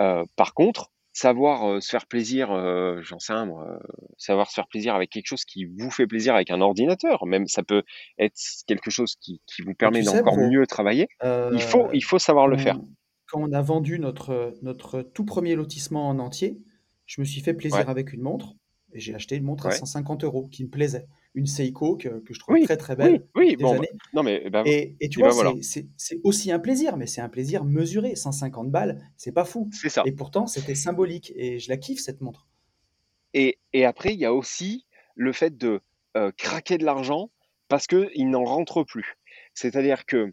[0.00, 2.48] Heu, par contre, savoir, heu, se faire plaisir,
[3.02, 3.80] j'en sais moi, heu,
[4.18, 7.46] savoir se faire plaisir avec quelque chose qui vous fait plaisir avec un ordinateur, même
[7.48, 7.82] ça peut
[8.18, 8.36] être
[8.68, 11.08] quelque chose qui qui vous permet d'encore mieux travailler.
[11.50, 12.80] Il faut heu, il faut savoir le faire.
[13.32, 16.62] Quand on a vendu notre, notre tout premier lotissement en entier,
[17.06, 18.54] je me suis fait Ouais, plaisir avec une montre
[18.92, 19.82] et j'ai acheté une montre à ouais.
[19.86, 21.08] 150 euros qui me plaisait.
[21.34, 24.64] Une Seiko que que je Oui, très, très belle oui, bon, bah, non mais, bah,
[24.64, 25.88] et et tu et vois, bah, voilà, c'est
[26.24, 28.16] aussi un plaisir, mais c'est un plaisir mesuré.
[28.16, 30.04] 150 balles, c'est pas fou c'est ça.
[30.04, 32.48] et pourtant c'était symbolique et je la kiffe cette montre.
[33.34, 35.80] Et et après il y a aussi le fait de,
[36.16, 37.30] heu, craquer de l'argent
[37.68, 39.16] parce qu'il n'en rentre plus.
[39.54, 40.32] C'est-à-dire que,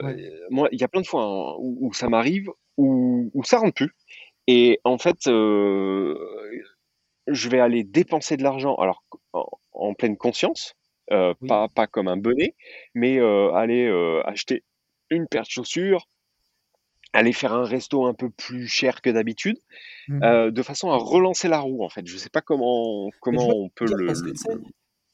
[0.00, 3.30] Ouais, heu, moi, il y a plein de fois, hein, où où ça m'arrive, où
[3.34, 3.92] où ça rentre plus
[4.48, 6.16] Et en fait, heu,
[7.26, 10.74] je vais aller dépenser de l'argent alors en en pleine conscience,
[11.40, 11.48] oui.
[11.48, 12.54] pas pas comme un bonnet,
[12.94, 13.88] mais aller,
[14.24, 14.64] acheter
[15.10, 16.06] une paire de chaussures,
[17.14, 19.56] aller faire un resto un peu plus cher que d'habitude,
[20.08, 20.38] Mmh.
[20.52, 22.06] de façon à relancer la roue, en fait.
[22.06, 24.14] Je sais pas comment comment on peut dire le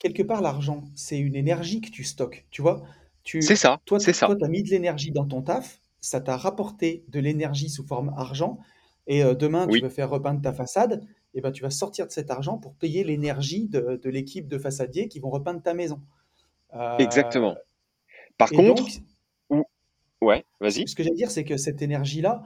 [0.01, 2.83] quelque part l'argent, c'est une énergie que tu stockes, tu vois?
[3.41, 6.21] C'est ça, toi c'est ça, toi tu as mis de l'énergie dans ton taf, ça
[6.21, 8.59] t'a rapporté de l'énergie sous forme argent
[9.07, 12.13] et heu, demain tu veux faire repeindre ta façade et ben, tu vas sortir de
[12.13, 16.01] cet argent pour payer l'énergie de de l'équipe de façadiers qui vont repeindre ta maison.
[16.75, 17.57] Heu exactement.
[18.39, 18.89] Par donc contre
[19.51, 19.65] ou
[20.23, 20.89] ouais, vas-y?
[20.89, 22.43] ce que j'allais dire, c'est que cette énergie-là,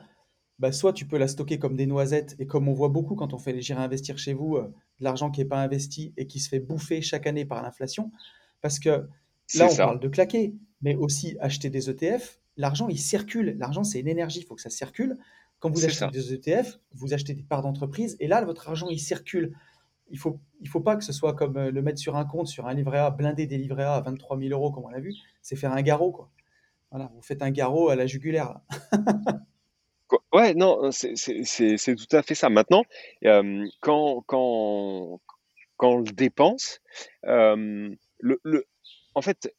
[0.58, 3.32] bah, soit tu peux la stocker comme des noisettes et comme on voit beaucoup quand
[3.34, 6.26] on fait les j'irai investir chez vous, heu, de l'argent qui est pas investi et
[6.26, 8.10] qui se fait bouffer chaque année par l'inflation.
[8.60, 8.88] Parce que
[9.54, 10.54] là, on ça, parle de claquer,
[10.84, 12.38] mais aussi acheter des ETF.
[12.56, 13.56] L'argent, il circule.
[13.58, 15.16] L'argent, c'est une énergie, il faut que ça circule.
[15.58, 16.08] Quand vous achetez ça.
[16.08, 19.56] des ETF, vous achetez des parts d'entreprise et là, votre argent, il circule.
[20.10, 22.46] Il faut, il faut pas que ce soit comme euh, le mettre sur un compte,
[22.46, 25.00] sur un livret A, blindé des livrets A à 23 000 euros, comme on l'a
[25.00, 25.14] vu.
[25.40, 26.30] C'est faire un garrot, quoi.
[26.90, 28.52] Voilà, vous faites un garrot à la jugulaire.
[28.52, 28.62] là.
[30.32, 32.48] Ouais, non, c'est c'est- tout à fait ça.
[32.48, 32.84] Maintenant,
[33.24, 35.20] euh, quand, quand,
[35.76, 36.80] quand on le dépense,
[37.26, 38.64] euh, le, le,
[39.14, 39.52] en fait,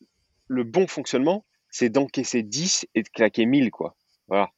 [0.48, 3.96] le bon fonctionnement, c'est d'encaisser 10 et de claquer 1000, quoi.
[4.28, 4.50] Voilà.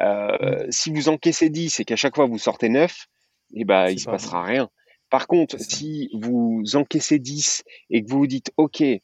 [0.00, 0.70] Euh, Mm.
[0.70, 3.06] si vous encaissez 10 et qu'à chaque fois vous sortez 9,
[3.54, 4.68] eh ben, il C'est se pas passera rien.
[5.10, 9.00] Par contre, si vous encaissez 10 et que vous vous dites, OK, euh,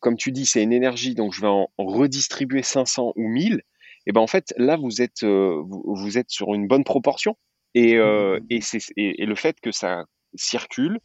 [0.00, 3.62] comme tu dis, c'est une énergie, donc je vais en, redistribuer 500 ou 1000,
[4.06, 7.36] et ben en fait, là, vous êtes, euh, vous, vous êtes sur une bonne proportion.
[7.74, 8.60] Et, Mm, et,
[8.96, 10.04] et le fait que ça
[10.34, 10.98] circule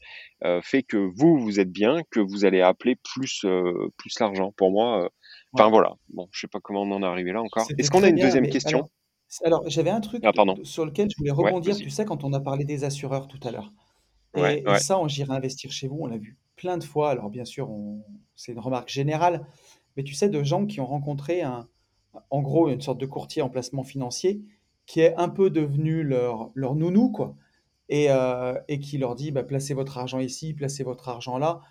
[0.44, 4.52] euh, fait que vous, vous êtes bien, que vous allez appeler plus, euh, plus l'argent.
[4.58, 5.10] Pour moi, euh,
[5.54, 5.72] enfin Ouais.
[5.72, 5.94] voilà.
[6.10, 7.68] Bon, je sais pas comment on en est arrivé là encore.
[7.78, 8.90] Est-ce qu'on a une bien, deuxième question?
[9.44, 10.32] alors, alors j'avais un truc Ah,
[10.64, 13.52] sur lequel je voulais rebondir, tu sais, quand on a parlé des assureurs tout à
[13.52, 13.72] l'heure.
[14.36, 17.10] Ouais, Et, ça, en J'irai investir chez vous, on l'a vu plein de fois.
[17.10, 18.04] Alors bien sûr, on-
[18.36, 19.46] c'est une remarque générale,
[19.98, 21.68] mais tu sais, de gens qui ont rencontré un,
[22.30, 24.42] en gros, une sorte de courtier en placement financier
[24.86, 27.36] qui est un peu devenu leur, leur nounou, quoi.
[27.90, 31.62] Et, euh, et qui leur dit, bah, placez votre argent ici, placez votre argent là.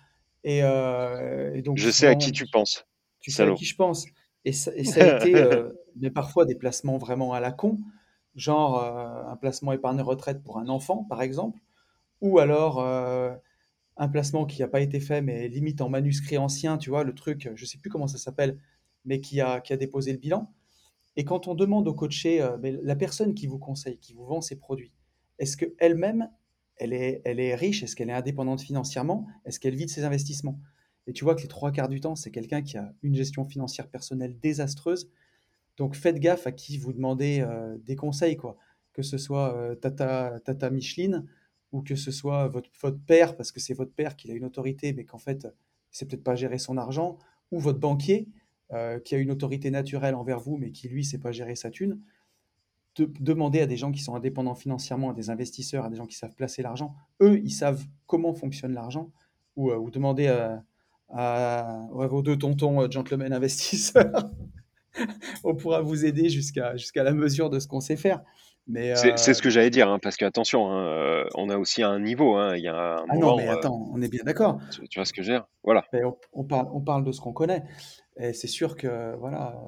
[0.43, 2.85] Et, euh, et donc Je sais à qui tu penses,
[3.21, 4.05] tu sais à qui je pense.
[4.45, 7.77] Et ça, et ça a été, euh, mais parfois des placements vraiment à la con,
[8.35, 11.59] genre un placement épargne retraite pour un enfant, par exemple,
[12.21, 16.89] ou alors un placement qui n'a pas été fait, mais limite en manuscrit ancien, tu
[16.89, 18.57] vois, le truc, je sais plus comment ça s'appelle,
[19.05, 20.53] mais qui a, qui a déposé le bilan.
[21.15, 24.41] Et quand on demande au coaché, mais la personne qui vous conseille, qui vous vend
[24.41, 24.93] ses produits,
[25.39, 26.29] est-ce qu'elle-même,
[26.77, 27.83] elle est, riche?
[27.83, 29.27] Est-ce qu'elle est indépendante financièrement?
[29.45, 30.59] Est-ce qu'elle vit de ses investissements?
[31.07, 33.45] Et tu vois que les trois quarts du temps, c'est quelqu'un qui a une gestion
[33.45, 35.09] financière personnelle désastreuse.
[35.77, 38.37] Donc faites gaffe à qui vous demandez euh, des conseils.
[38.93, 41.25] Que ce soit euh, Tata, Tata Micheline
[41.71, 42.69] ou que ce soit votre,
[43.05, 45.47] père, parce que c'est votre père qui a une autorité, mais qu'en fait,
[45.91, 47.17] sait peut-être pas gérer son argent,
[47.51, 48.27] ou votre banquier
[48.73, 51.69] euh, qui a une autorité naturelle envers vous, mais qui lui sait pas gérer sa
[51.69, 51.99] thune.
[52.99, 56.05] De, demander à des gens qui sont indépendants financièrement, à des investisseurs, à des gens
[56.05, 56.93] qui savent placer l'argent.
[57.21, 59.11] Eux, ils savent comment fonctionne l'argent,
[59.55, 60.63] ou, euh, ou demander à,
[61.09, 64.29] à, à vos deux tontons euh, gentlemen investisseurs
[65.43, 68.21] on pourra vous aider jusqu'à jusqu'à la mesure de ce qu'on sait faire.
[68.67, 71.49] Mais C'est c'est euh, ce que j'allais dire, hein, parce que attention, hein, euh, on
[71.49, 72.35] a aussi un niveau.
[72.35, 74.59] hein, Il y a un ah non, mais euh, attends, on est bien d'accord.
[74.71, 75.47] tu, tu vois ce que je veux dire?
[75.63, 75.85] Voilà.
[75.91, 77.63] Mais on, on parle, on parle de ce qu'on connaît.
[78.17, 79.59] Et c'est sûr que voilà,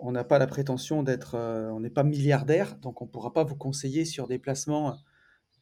[0.00, 3.32] on- n'a pas la prétention d'être, euh, on n'est pas milliardaire, donc on ne pourra
[3.32, 4.96] pas vous conseiller sur des placements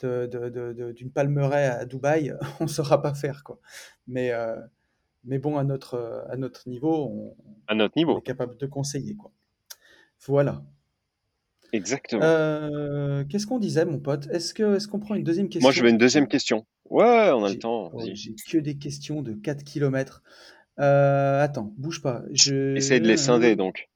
[0.00, 2.32] de, de- de- de- d'une palmeraie à Dubaï.
[2.60, 3.58] On ne saura pas faire quoi.
[4.06, 4.56] Mais euh,
[5.24, 7.36] mais bon, à notre à notre niveau, on,
[7.66, 9.32] À notre on est niveau, capable de conseiller quoi.
[10.26, 10.62] Voilà.
[11.72, 12.22] exactement.
[12.22, 14.26] Euh, qu'est-ce qu'on disait, mon pote?
[14.30, 15.88] Est-ce que, est-ce qu'on prend une deuxième Moi, je veux question?
[15.88, 16.66] une deuxième question.
[16.88, 18.16] Ouais, on a le temps, oh, vas-y.
[18.16, 20.22] j'ai que des questions de 4 km.
[20.78, 22.22] Euh, attends, bouge pas.
[22.30, 23.54] Essaye de les scinder, Je...
[23.54, 23.88] donc.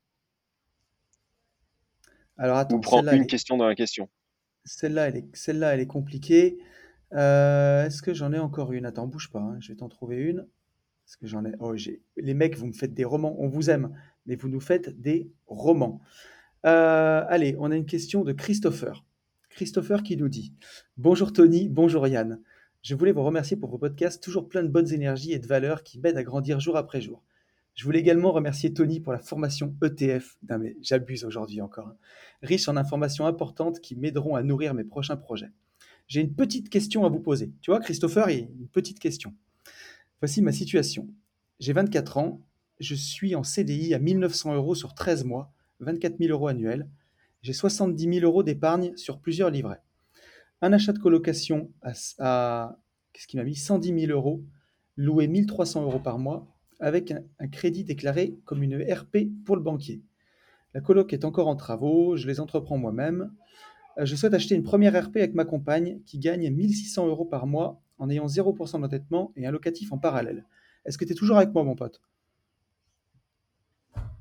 [2.43, 4.09] Alors Ou attends, prends celle-là, elle une est, question dans la question.
[4.64, 6.59] celle-là, elle est, celle-là, elle est compliquée.
[7.12, 8.84] Euh, est-ce que j'en ai encore une?
[8.84, 10.40] Attends, bouge pas, hein, je vais t'en trouver une.
[11.07, 11.53] Est-ce que j'en ai?
[11.61, 12.03] Oh, j'ai...
[12.16, 13.36] Les mecs, vous me faites des romans.
[13.38, 16.01] On vous aime, mais vous nous faites des romans.
[16.66, 19.05] Euh, allez, on a une question de Christopher.
[19.49, 20.53] Christopher qui nous dit
[20.97, 22.40] Bonjour Tony, bonjour Yann.
[22.82, 25.84] Je voulais vous remercier pour vos podcasts, toujours plein de bonnes énergies et de valeurs
[25.84, 27.22] qui m'aident à grandir jour après jour.
[27.74, 30.36] Je voulais également remercier Tony pour la formation ETF.
[30.82, 31.88] J'abuse aujourd'hui encore.
[31.88, 31.96] hein.
[32.42, 35.50] Riche en informations importantes qui m'aideront à nourrir mes prochains projets.
[36.08, 37.52] J'ai une petite question à vous poser.
[37.62, 39.34] Tu vois, Christopher, il une petite question.
[40.20, 41.08] Voici ma situation.
[41.60, 42.40] J'ai 24 ans,
[42.80, 46.88] je suis en CDI à 1900 euros sur 13 mois, 24 000 euros annuels.
[47.42, 49.80] J'ai 70 000 euros d'épargne sur plusieurs livrets.
[50.60, 52.78] Un achat de colocation à, à-
[53.12, 53.56] qu'est-ce qu'il m'a mis?
[53.56, 54.44] 110 000 euros,
[54.96, 56.46] loué 1300 euros par mois,
[56.82, 60.02] avec un, un crédit déclaré comme une RP pour le banquier.
[60.74, 63.32] La coloc est encore en travaux, je les entreprends moi-même.
[63.98, 67.46] Euh, Je souhaite acheter une première RP avec ma compagne qui gagne 1600 euros par
[67.46, 70.46] mois en ayant 0% d'endettement et un locatif en parallèle.
[70.84, 72.02] Est-ce que tu es toujours avec moi, mon pote?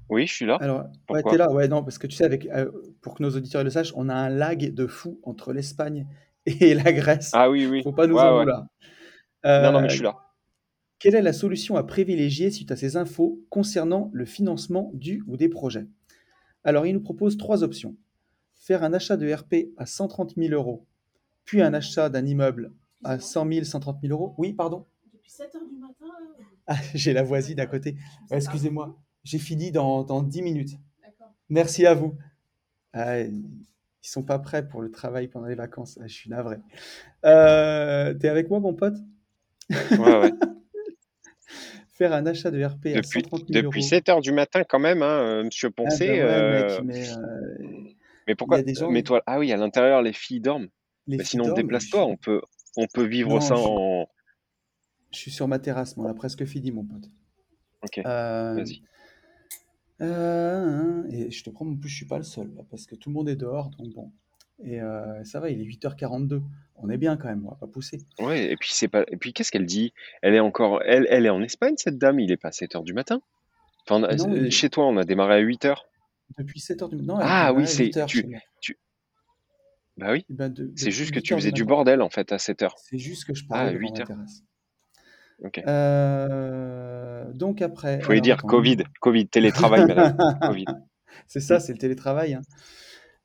[0.09, 0.57] Oui, je suis là.
[0.59, 1.32] Alors, ouais, Pourquoi?
[1.32, 2.70] t'es là, ouais, non, parce que tu sais, avec, euh,
[3.01, 6.05] pour que nos auditeurs le sachent, on a un lag de fou entre l'Espagne
[6.45, 7.32] et la Grèce.
[7.34, 7.82] Ah oui, oui.
[7.84, 8.39] Faut pas nous Ouais, en ouais.
[8.39, 8.66] vouloir.
[9.59, 10.18] Non, non, mais Euh, je suis là.
[11.02, 15.36] Quelle est la solution à privilégier suite à ces infos concernant le financement du ou
[15.36, 15.88] des projets?
[16.64, 17.95] Alors, il nous propose trois options.
[18.54, 20.86] Faire un achat de RP à 130 000 euros,
[21.43, 22.72] puis un achat d'un immeuble
[23.04, 24.36] à 100 000, 130 000 euros.
[24.38, 24.86] Oui, pardon?
[25.12, 26.06] Depuis 7 heures du matin.
[26.39, 27.95] euh, Ah, j'ai la voisine à côté.
[28.30, 30.78] Excusez-moi, j'ai fini dans, dans 10 minutes.
[31.04, 31.34] D'accord.
[31.49, 32.16] Merci à vous.
[32.93, 33.41] Ah, Ils
[34.04, 35.97] sont pas prêts pour le travail pendant les vacances.
[35.99, 36.58] Ah, je suis navré.
[37.26, 38.97] Euh, T'es avec moi, mon pote?
[39.72, 40.32] Ouais, ouais.
[42.02, 43.88] Faire un achat de RP à Depuis, 130 000 depuis euros.
[43.88, 46.08] 7 heures du matin, quand même, hein, euh, monsieur Ah Poncé.
[46.08, 47.16] bah ouais, mec, euh, mais euh,
[48.26, 50.70] mais pourquoi gens, Mais toi, ah oui, à l'intérieur, les filles dorment.
[51.06, 52.04] les Bah, filles sinon, déplace-toi.
[52.08, 52.41] On peut,
[52.76, 54.08] on peut vivre non, ça je suis, en.
[55.12, 57.08] je suis sur ma terrasse, moi, on a presque fini, mon pote.
[57.84, 58.82] Ok, Euh, vas-y.
[60.02, 62.95] euh, et je te prends, en plus, je suis pas le seul, là, parce que
[62.95, 64.12] tout le monde est dehors, donc bon.
[64.64, 66.41] Et euh, ça va, il est 8h42.
[66.76, 67.99] On est bien quand même, on va pas pousser.
[68.20, 69.03] Ouais, et puis c'est pas.
[69.07, 69.93] Et puis qu'est-ce qu'elle dit?
[70.22, 70.82] Elle est encore.
[70.86, 72.20] Elle, elle est en Espagne, cette dame?
[72.20, 73.22] Il est pas 7 heures du matin?
[73.88, 75.86] Enfin, Non, il- chez toi, on a démarré à 8 heures.
[76.38, 77.20] depuis 7h du matin.
[77.22, 78.26] Ah oui, à c'est 8h tu,
[78.62, 78.78] tu.
[79.97, 80.26] Bah oui.
[80.30, 82.76] De- C'est juste que 8 tu faisais du bordel en fait à 7 heures.
[82.78, 84.07] C'est juste que je Ah, parlais devant 8 ma heures.
[84.07, 84.43] terrasse.
[85.43, 85.62] Ok.
[85.68, 90.18] Euh, donc après, Faut lui dire attends, Covid, Covid, télétravail, madame.
[90.41, 90.66] Covid.
[91.28, 92.36] c'est ça, c'est le télétravail.
[92.36, 92.41] hein.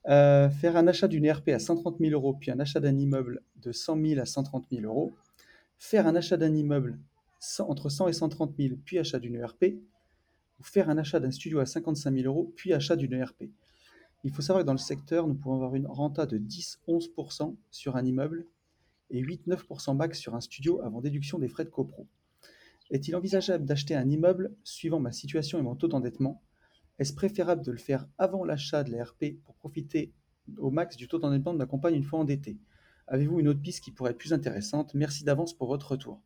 [0.09, 3.43] Euh, faire un achat d'une ERP à 130 000 euros, puis un achat d'un immeuble
[3.57, 5.17] de 100 000 à 130 000 euros.
[5.79, 6.99] Faire un achat d'un immeuble
[7.41, 9.65] 100 entre 100 et 130 000, puis achat d'une ERP.
[10.61, 13.51] Ou faire un achat d'un studio à 55 000 euros, puis achat d'une ERP.
[14.25, 17.97] Il faut savoir que dans le secteur, nous pouvons avoir une renta de 10-11% sur
[17.97, 18.47] un immeuble
[19.11, 22.07] et 8-9% max sur un studio avant déduction des frais de copro.
[22.91, 26.43] Est-il envisageable d'acheter un immeuble suivant ma situation et mon taux d'endettement?
[26.99, 30.13] Est-ce préférable de le faire avant l'achat de la RP pour profiter
[30.59, 32.59] au max du taux d'endettement de ma compagne une fois endettée
[33.09, 34.95] Avez-vous une autre piste qui pourrait être plus intéressante?
[34.95, 36.21] Merci d'avance pour votre retour.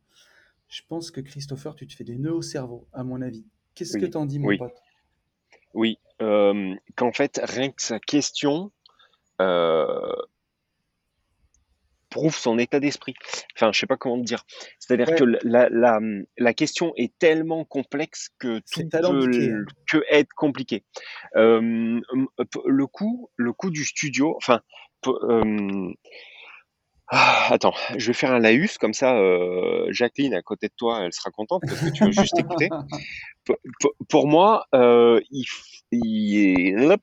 [0.67, 3.45] Je pense que Christopher, tu te fais des nœuds au cerveau, à mon avis.
[3.75, 4.81] Qu'est-ce que t'en dis, mon oui, pote?
[5.73, 5.99] Oui.
[6.21, 8.71] Euh, qu'en fait, rien que sa question
[9.41, 10.15] euh,
[12.11, 13.15] prouve son état d'esprit.
[13.55, 14.43] Enfin, je sais pas comment te dire.
[14.77, 15.99] C'est-à-dire Ouais, que la, la,
[16.37, 19.65] la question est tellement complexe que tout peut hein.
[19.89, 20.83] que être compliqué.
[21.37, 21.99] Euh,
[22.65, 24.61] le coût, le coût du studio, enfin,
[25.07, 25.89] euh,
[27.07, 29.17] ah, attends, je vais faire un laïus comme ça.
[29.17, 32.69] euh, Jacqueline à côté de toi, elle sera contente parce que tu vas juste écouter.
[33.45, 33.55] P-
[34.09, 35.45] Pour moi, il,
[35.91, 37.01] il- hop,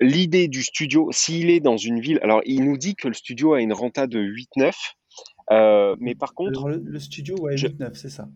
[0.00, 3.54] l'idée du studio, s'il est dans une ville, alors il nous dit que le studio
[3.54, 4.72] a une renta de 8-9,
[5.50, 8.28] euh, mais par contre, le, le studio, ouais, je, 8-9, c'est ça.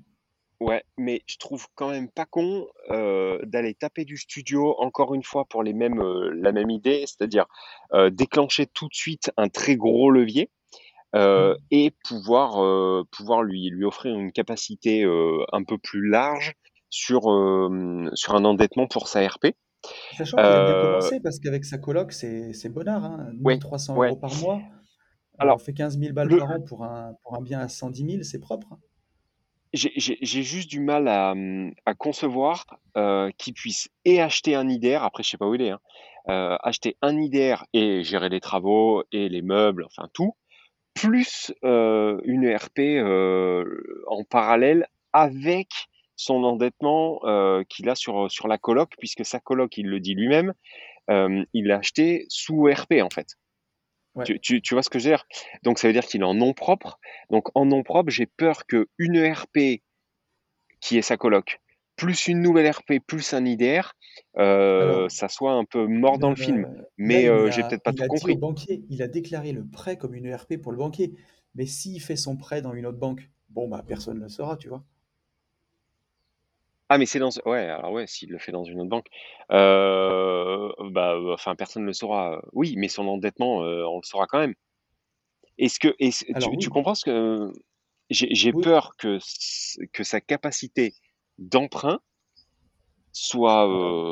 [0.60, 5.22] ouais, mais je trouve quand même pas con euh, d'aller taper du studio encore une
[5.22, 7.46] fois pour les mêmes, euh, la même idée, c'est-à-dire
[8.10, 10.50] déclencher tout de suite un très gros levier
[11.14, 11.58] euh, Mm.
[11.70, 16.54] et pouvoir, euh, pouvoir lui, lui offrir une capacité euh, un peu plus large
[16.90, 17.22] sur,
[18.14, 19.46] sur un endettement pour sa RP.
[20.16, 23.04] Sachant qu'il a bien Euh, commencé parce qu'avec sa coloc, c'est bonnard.
[23.04, 23.32] Hein.
[23.42, 24.08] ouais, 1300 ouais.
[24.08, 27.14] euros par mois, euh, on Alors, fait 15 000 balles le, par an pour un,
[27.22, 28.78] pour un bien à 110 000, c'est propre.
[29.72, 31.34] j'ai juste du mal à,
[31.86, 32.64] à concevoir
[32.96, 35.80] euh, qu'il puisse et acheter un IDR, après je sais pas où il est, hein,
[36.28, 40.36] euh, acheter un IDR et gérer les travaux et les meubles, enfin tout,
[40.94, 42.78] plus euh, une ERP
[44.06, 45.68] en parallèle avec
[46.16, 50.14] son endettement euh, qu'il a sur, sur la coloc, puisque sa coloc, il le dit
[50.14, 50.54] lui-même,
[51.10, 53.28] euh, il l'a acheté sous ERP en fait.
[54.14, 54.24] Ouais.
[54.24, 55.24] Tu, tu, tu vois ce que je veux dire?
[55.64, 56.98] Donc ça veut dire qu'il est en nom propre.
[57.30, 59.82] Donc en nom propre, j'ai peur que une ERP
[60.80, 61.60] qui est sa coloc,
[61.96, 63.94] plus une nouvelle RP, plus un IDR,
[64.38, 66.62] euh, Alors, ça soit un peu mort dans le film.
[66.62, 68.36] le- Mais j'ai peut-être pas il tout a dit au compris.
[68.36, 71.14] banquier, il a déclaré le prêt comme une ERP pour le banquier.
[71.54, 74.56] Mais s'il fait son prêt dans une autre banque, bon, bah, personne ne le saura,
[74.56, 74.84] tu vois.
[76.88, 77.30] Ah, mais c'est dans...
[77.46, 79.06] Ouais, alors ouais, s'il le fait dans une autre banque,
[79.50, 82.42] euh, bah, euh, enfin, personne ne le saura.
[82.52, 84.54] Oui, mais son endettement, euh, on le saura quand même.
[85.58, 85.94] Est-ce que...
[86.32, 87.52] Alors tu, tu oui, comprends ce que...
[88.10, 90.94] J'ai j'ai oui, peur que, s- que sa capacité
[91.38, 92.00] d'emprunt
[93.12, 94.02] soit, alors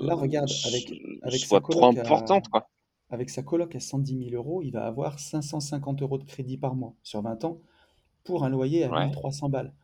[0.00, 2.68] là, euh, regarde, s- avec, avec sa soit trop coloc à, importante, quoi.
[3.10, 6.74] avec sa coloc à 110 000 euros, il va avoir 550 euros de crédit par
[6.76, 7.60] mois sur 20 ans
[8.24, 9.74] pour un loyer à Ouais, 1300 balles.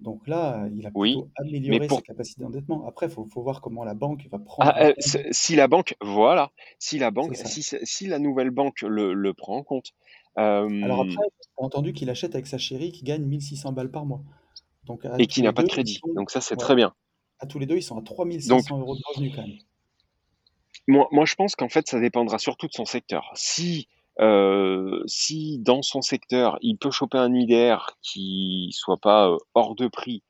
[0.00, 1.98] Donc là, il a oui, plutôt mais amélioré pour...
[1.98, 2.86] sa capacité d'endettement.
[2.86, 4.92] Après, il faut, faut voir comment la banque va prendre Ah, en euh,
[5.30, 9.56] si la banque, voilà, si la banque, si, si la nouvelle banque le, le prend
[9.56, 9.92] en compte,
[10.36, 14.06] Alors euh, après, j'ai entendu qu'il achète avec sa chérie qui gagne 1600 balles par
[14.06, 14.22] mois.
[14.84, 16.94] Donc et qui n'a pas de crédit, sont, donc ça c'est ouais, très bien.
[17.38, 19.58] à tous les deux, ils sont à Donc 3500 euros de revenus quand même.
[20.88, 23.30] Moi, moi, je pense qu'en fait, ça dépendra surtout de son secteur.
[23.34, 23.86] Si,
[24.20, 29.74] euh, si dans son secteur, il peut choper un IDR qui soit pas euh, hors
[29.74, 30.22] de prix,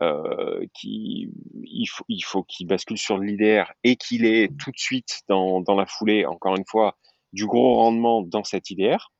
[0.00, 1.30] euh, qui,
[1.64, 5.60] il faut, il faut qu'il bascule sur l'IDR et qu'il ait tout de suite dans,
[5.60, 6.96] dans la foulée, encore une fois,
[7.32, 9.10] du gros rendement dans cet IDR.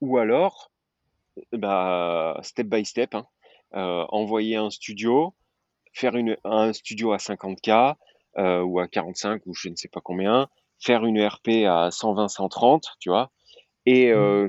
[0.00, 0.70] Ou alors,
[1.52, 3.26] bah, step by step, hein,
[3.72, 5.34] envoyer un studio,
[5.94, 7.94] faire un studio à 50K
[8.36, 10.48] euh, ou à 45 ou je ne sais pas combien,
[10.84, 13.32] faire une ERP à 120, 130, tu vois,
[13.86, 14.48] et euh,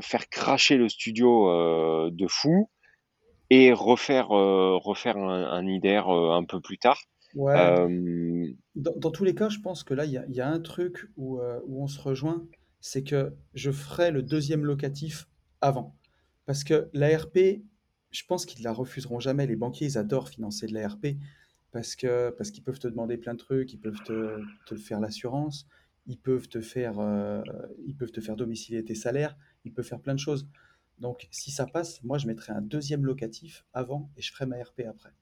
[0.00, 2.70] faire cracher le studio euh, de fou
[3.50, 6.98] et refaire, euh, refaire un, un IDR un peu plus tard.
[7.34, 7.54] Ouais.
[8.74, 10.48] Dans, dans tous les cas, je pense que là, il y a, il y a
[10.48, 12.46] un truc où, où on se rejoint,
[12.80, 15.28] c'est que je ferai le deuxième locatif
[15.60, 15.94] avant.
[16.46, 17.38] Parce que l'ARP,
[18.10, 19.46] je pense qu'ils ne la refuseront jamais.
[19.46, 21.06] Les banquiers, ils adorent financer de l'ARP
[21.72, 25.00] parce que, parce qu'ils peuvent te demander plein de trucs, ils peuvent te, te faire
[25.00, 25.66] l'assurance,
[26.06, 27.42] ils peuvent te faire, euh,
[27.86, 30.48] ils peuvent te faire domicilier tes salaires, ils peuvent faire plein de choses.
[30.98, 34.56] Donc, si ça passe, moi, je mettrai un deuxième locatif avant et je ferai ma
[34.62, 35.12] RP après.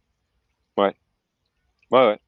[0.77, 0.95] ouais,
[1.91, 2.21] ouais, ouais.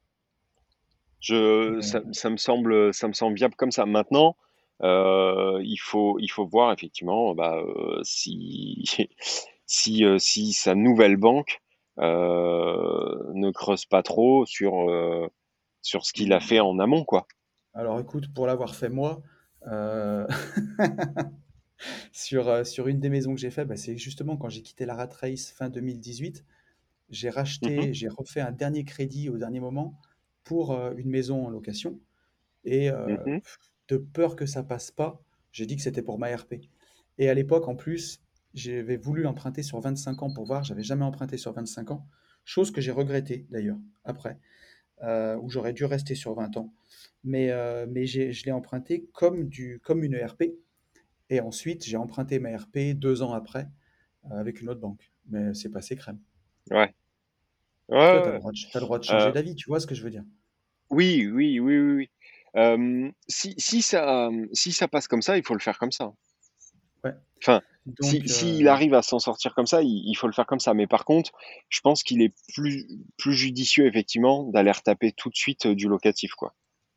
[1.21, 3.87] Je, ça, ça me semble, ça me semble viable comme ça.
[3.87, 4.37] Maintenant,
[4.83, 8.85] euh, il faut, il faut voir effectivement bah, euh, si,
[9.67, 11.61] si, euh, si sa nouvelle banque
[11.99, 15.29] ne creuse pas trop sur, euh,
[15.83, 17.27] sur ce qu'il a fait en amont, quoi.
[17.75, 19.23] alors, écoute, pour l'avoir fait moi,
[19.69, 20.27] euh,
[22.13, 24.87] Sur, euh, sur une des maisons que j'ai fait, bah, c'est justement quand j'ai quitté
[24.87, 26.45] la Rat Race fin 2018,
[27.11, 27.31] j'ai
[27.61, 29.99] Mhm, racheté, j'ai refait un dernier crédit au dernier moment
[30.45, 32.01] pour euh, une maison en location.
[32.65, 33.41] Et euh, mhm,
[33.89, 35.23] de peur que ça passe pas,
[35.53, 36.57] j'ai dit que c'était pour ma RP.
[37.19, 38.21] Et à l'époque, en plus,
[38.57, 42.09] j'avais voulu emprunter sur 25 ans pour voir, j'avais jamais emprunté sur 25 ans,
[42.45, 44.39] chose que j'ai regretté d'ailleurs après,
[45.03, 46.73] euh, où j'aurais dû rester sur 20 ans.
[47.23, 50.55] Mais, euh, mais je l'ai emprunté comme, du, comme une RP.
[51.29, 53.69] Et ensuite, j'ai emprunté ma RP deux ans après
[54.31, 55.13] euh, avec une autre banque.
[55.29, 56.21] Mais c'est passé crème.
[56.71, 56.95] ouais,
[57.89, 59.87] ouais, tu as le droit de, t'as le droit de changer d'avis, tu vois ce
[59.87, 60.25] que je veux dire?
[60.89, 62.11] oui, oui, oui, oui, oui.
[62.57, 66.13] Euh, si, si ça, si ça passe comme ça, il faut le faire comme ça.
[67.05, 67.13] Ouais.
[67.43, 67.61] Enfin,
[68.01, 70.61] si, s'il euh, arrive à s'en sortir comme ça, il, il faut le faire comme
[70.61, 70.75] ça.
[70.75, 71.33] Mais par contre,
[71.69, 75.89] je pense qu'il est plus, plus judicieux, effectivement, d'aller retaper tout de suite euh, du
[75.89, 76.55] locatif, quoi.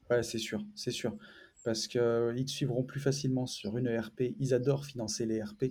[0.09, 1.15] ouais, c'est sûr, c'est sûr.
[1.63, 4.35] Parce qu'ils te suivront plus facilement sur une RP.
[4.39, 5.65] Ils adorent financer les RP.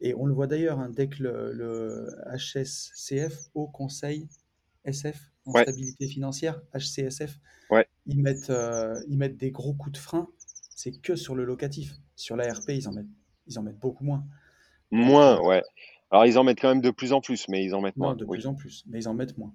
[0.00, 4.28] Et on le voit d'ailleurs, hein, dès que le, le HSCF, Haut Conseil
[4.84, 7.38] SF en Ouais, stabilité financière, HCSF,
[7.70, 10.28] ouais, ils mettent, euh, ils mettent des gros coups de frein.
[10.74, 11.94] C'est que sur le locatif.
[12.16, 13.06] Sur la RP, ils en mettent,
[13.46, 14.24] ils en mettent beaucoup moins.
[14.90, 15.62] Moins, euh, ouais.
[16.10, 18.06] Alors, ils en mettent quand même de plus en plus, mais ils en mettent Non,
[18.06, 18.38] moins, de oui.
[18.38, 19.52] plus en plus, mais ils en mettent moins.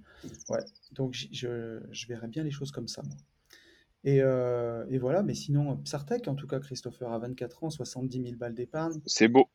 [0.49, 0.59] Ouais,
[0.91, 3.15] donc je, je verrais bien les choses comme ça, moi.
[4.03, 8.21] Et, euh, et voilà, mais sinon, Psartec, en tout cas, Christopher, à 24 ans, 70
[8.21, 9.49] 000 balles d'épargne, C'est beau,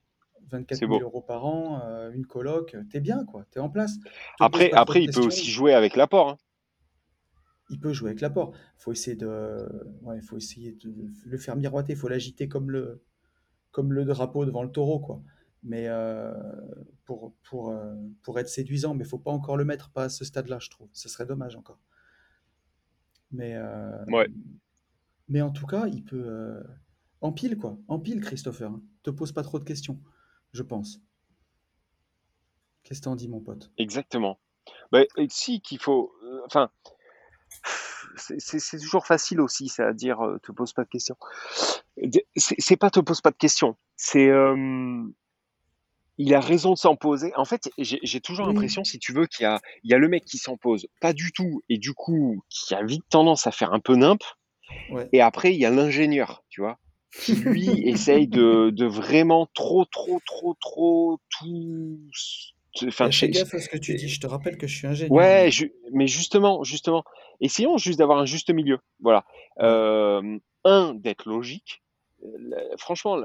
[0.50, 1.04] 24 c'est 000 beau.
[1.04, 3.98] euros par an, euh, une coloc, t'es bien, quoi, t'es en place.
[4.00, 4.08] Te
[4.40, 6.38] Après, après, il peut aussi jouer avec l'apport, hein.
[7.70, 8.52] il peut jouer avec l'apport.
[8.78, 9.68] Faut essayer de,
[10.02, 10.92] ouais, faut essayer de
[11.26, 13.02] le faire miroiter, faut l'agiter comme le,
[13.70, 15.22] comme le drapeau devant le taureau, quoi.
[15.68, 16.32] Mais euh,
[17.04, 20.24] pour, pour, euh, pour être séduisant, mais faut pas encore le mettre, pas à ce
[20.24, 20.88] stade-là, je trouve.
[20.94, 21.78] Ce serait dommage encore.
[23.30, 24.28] Mais, euh, Ouais,
[25.28, 26.24] Mais en tout cas, il peut.
[26.26, 26.62] euh,
[27.20, 27.76] Empile, quoi.
[27.88, 28.70] Empile, Christopher.
[28.70, 28.82] hein.
[29.02, 30.00] Te pose pas trop de questions,
[30.52, 31.00] je pense.
[32.84, 33.70] Qu'est-ce que t'en dis, mon pote?
[33.76, 34.40] exactement.
[34.94, 36.14] Et si qu'il faut,
[36.46, 36.70] enfin,
[38.16, 41.16] c'est toujours facile aussi, c'est à dire, te pose pas de questions.
[42.36, 45.04] C'est c'est pas te pose pas de questions, c'est euh,
[46.18, 47.32] il a raison de s'en poser.
[47.36, 49.98] En fait, j'ai toujours Oui, l'impression, si tu veux, qu'il y a, il y a
[49.98, 53.46] le mec qui s'en pose pas du tout et du coup qui a vite tendance
[53.46, 54.20] à faire un peu nimp.
[54.90, 55.08] ouais.
[55.12, 56.78] Et après, il y a l'ingénieur, tu vois,
[57.22, 61.98] qui lui essaye de, de vraiment trop, trop, trop, trop tout.
[62.86, 64.08] Enfin, fais gaffe à ce que tu dis.
[64.08, 65.50] Je te rappelle que je suis ingénieur, ouais,
[65.92, 67.02] mais justement, justement,
[67.40, 68.78] essayons juste d'avoir un juste milieu.
[69.00, 69.24] Voilà.
[69.60, 71.82] Euh, un, d'être logique.
[72.78, 73.20] Franchement,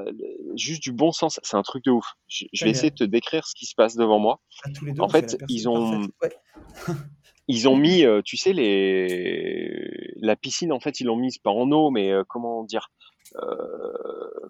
[0.56, 2.06] juste du bon sens, c'est un truc de ouf.
[2.28, 4.40] Je, vais essayer de te décrire ce qui se passe devant moi.
[4.76, 6.08] tous les deux, En fait ils ont.
[6.22, 6.36] Ouais.
[7.48, 11.52] ils ont mis, euh, tu sais, les, la piscine, en fait, ils l'ont mise pas
[11.52, 12.90] en eau, mais euh, comment dire,
[13.36, 13.40] euh,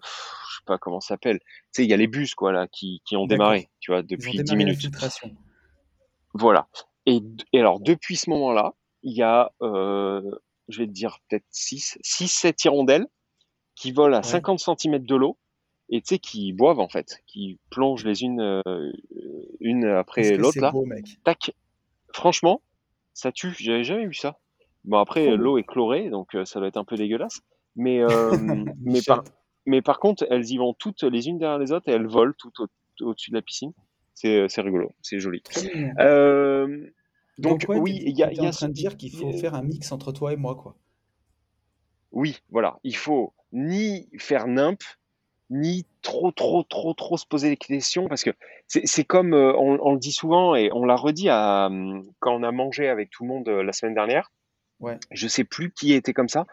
[0.02, 1.40] je sais pas comment ça s'appelle.
[1.40, 4.02] Tu sais, il y a les bus, quoi, là, qui, qui ont démarré, tu vois,
[4.02, 4.90] depuis 10 démarré la minutes.
[6.34, 6.68] Voilà.
[7.06, 7.20] Et,
[7.52, 12.28] et alors, depuis ce moment-là, il y a, je vais te dire, peut-être 6, 6,
[12.28, 13.06] 7 hirondelles
[13.74, 14.24] qui volent à Ouais.
[14.24, 15.36] 50 cm de l'eau
[15.90, 18.92] et tu sais, qui boivent, en fait, qui plongent les unes, euh,
[19.60, 20.70] une après l'autre, là.
[20.70, 21.18] beau, mec?
[21.24, 21.52] Tac.
[22.12, 22.62] Franchement,
[23.12, 23.54] ça tue.
[23.58, 24.38] J'avais jamais vu ça.
[24.84, 27.40] Bon, après, l'eau est chlorée, donc euh, ça doit être un peu dégueulasse.
[27.76, 28.36] Mais, euh,
[28.84, 29.24] mais, par,
[29.66, 32.34] mais par contre, elles y vont toutes les unes derrière les autres et elles volent
[32.38, 33.72] tout au- au-dessus de la piscine.
[34.14, 35.42] C'est rigolo, c'est joli.
[37.36, 39.10] Donc, Donc, ouais, oui, il y a, y en a train ce- de dire qu'il
[39.10, 40.76] faut faire un mix entre toi et moi, quoi.
[42.14, 44.80] Oui, voilà, il faut ni faire nimp,
[45.50, 48.30] ni trop, trop, trop, trop se poser des questions, parce que
[48.66, 52.34] c'est comme, euh, on, on le dit souvent, et on l'a redit à, hum, quand
[52.34, 54.30] on a mangé avec tout le monde euh, la semaine dernière,
[54.80, 54.98] Ouais.
[55.12, 56.46] je sais plus qui était comme ça,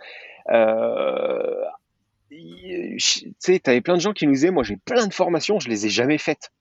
[0.52, 1.64] Euh,
[2.30, 5.70] tu sais, t'avais plein de gens qui nous disaient, moi j'ai plein de formations, je
[5.70, 6.52] les ai jamais faites.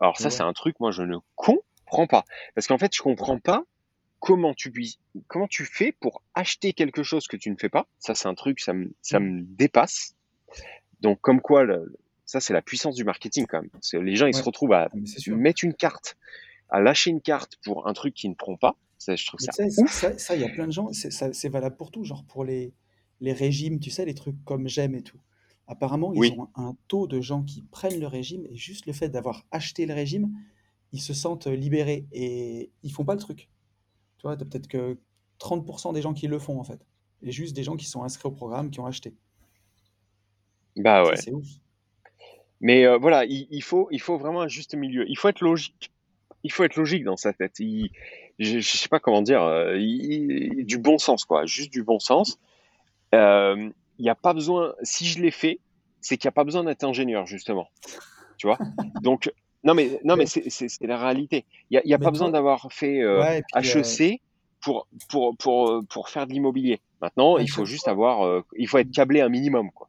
[0.00, 0.30] Alors ça, Ouais.
[0.30, 2.24] c'est un truc, moi je ne comprends pas.
[2.54, 3.64] Parce qu'en fait, je comprends pas
[4.20, 7.86] comment tu puis, comment tu fais pour acheter quelque chose que tu ne fais pas.
[7.98, 10.14] Ça, c'est un truc, ça me, ça me dépasse.
[11.00, 11.96] Donc, comme quoi, le-
[12.26, 13.70] ça, c'est la puissance du marketing quand même.
[13.70, 14.88] Parce que les gens, ils se retrouvent à
[15.28, 16.16] mettre une carte,
[16.68, 18.76] à lâcher une carte pour un truc qu'ils ne feront pas.
[18.98, 22.04] Ça, je trouve ça ça, il y a plein de gens, c'est valable pour tout,
[22.04, 22.72] genre pour les,
[23.20, 25.18] les régimes, tu sais, les trucs comme j'aime et tout.
[25.66, 26.34] Apparemment, ils Oui.
[26.36, 29.86] ont un taux de gens qui prennent le régime et juste le fait d'avoir acheté
[29.86, 30.30] le régime,
[30.92, 33.48] ils se sentent libérés et ils font pas le truc.
[34.20, 34.98] Tu vois, t'as peut-être que
[35.40, 36.86] 30% des gens qui le font en fait.
[37.22, 39.14] Et juste des gens qui sont inscrits au programme, qui ont acheté.
[40.76, 41.16] Bah ouais.
[41.16, 41.46] c'est ouf.
[42.60, 45.08] Mais euh, voilà, il, il faut, il faut vraiment un juste milieu.
[45.08, 45.90] Il faut être logique.
[46.44, 47.58] Il faut être logique dans sa tête.
[47.60, 47.90] Il,
[48.38, 51.98] je, je sais pas comment dire, euh, il- du bon sens quoi, juste du bon
[51.98, 52.38] sens.
[53.14, 54.74] Euh, Il n'y a pas besoin.
[54.82, 55.60] Si je l'ai fait,
[56.02, 57.68] c'est qu'il n'y a pas besoin d'être ingénieur justement.
[58.36, 58.58] Tu vois?
[59.02, 59.32] Donc
[59.64, 61.44] non mais non mais c'est la réalité.
[61.70, 64.20] Il n'y a, mais pas besoin toi, d'avoir fait euh, ouais, puis euh, HEC
[64.60, 66.80] pour pour pour pour faire de l'immobilier.
[67.00, 69.88] Maintenant, à il faut juste fois, avoir, euh, il faut être câblé un minimum quoi.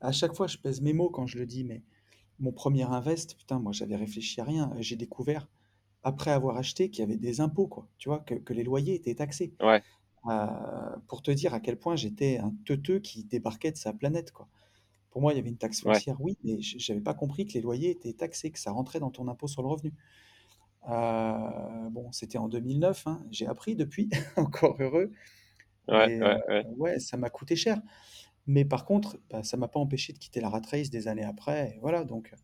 [0.00, 1.82] à chaque fois, je pèse mes mots quand je le dis, mais
[2.40, 4.72] mon premier invest, putain, moi j'avais réfléchi à rien.
[4.78, 5.48] J'ai découvert,
[6.02, 7.86] après avoir acheté, qu'il y avait des impôts, quoi.
[7.98, 9.52] Tu vois, que, que les loyers étaient taxés.
[9.60, 9.82] Ouais.
[10.28, 10.46] Euh,
[11.06, 14.48] pour te dire à quel point j'étais un teuteux qui débarquait de sa planète, quoi.
[15.18, 16.04] Pour moi, il y avait une taxe Ouais.
[16.04, 19.00] foncière, oui, mais j- j'avais pas compris que les loyers étaient taxés, que ça rentrait
[19.00, 19.92] dans ton impôt sur le revenu.
[20.88, 25.12] Euh, bon, c'était en 2009, hein, j'ai appris depuis, encore heureux,
[25.88, 26.64] Ouais, ouais, euh, ouais.
[26.78, 27.82] ouais, ça m'a coûté cher.
[28.46, 31.24] Mais par contre, bah, ça m'a pas empêché de quitter la rat race des années
[31.24, 31.76] après.
[31.76, 32.34] et voilà, donc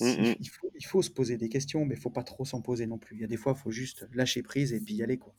[0.00, 0.36] Mm, si- mm.
[0.40, 2.86] il faut, il faut se poser des questions, mais il faut pas trop s'en poser
[2.86, 3.16] non plus.
[3.16, 5.34] Il y a des fois, il faut juste lâcher prise et puis y aller, quoi.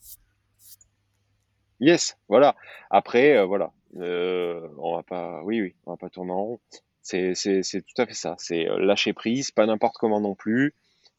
[1.79, 2.55] Yes, voilà.
[2.89, 6.59] Après, euh, voilà, euh, on va pas, oui, oui, on va pas tourner en rond.
[7.01, 8.35] C'est, c'est, c'est tout à fait ça.
[8.37, 10.73] C'est euh, lâcher prise, pas n'importe comment non plus.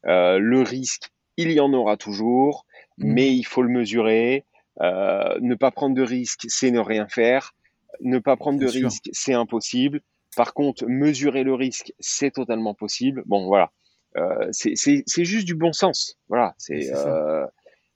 [0.05, 2.65] Euh, le risque, il y en aura toujours,
[2.97, 3.33] mais Mhm.
[3.33, 4.45] il faut le mesurer.
[4.81, 7.53] Euh, ne pas prendre de risque, c'est ne rien faire.
[8.01, 8.87] Ne pas prendre Bien de sûr.
[8.89, 10.01] risque, c'est impossible.
[10.37, 13.23] Par contre, mesurer le risque, c'est totalement possible.
[13.25, 13.71] Bon, voilà.
[14.17, 16.17] Euh, c'est, c'est, c'est juste du bon sens.
[16.29, 16.55] Voilà.
[16.69, 17.45] Mais C'est euh,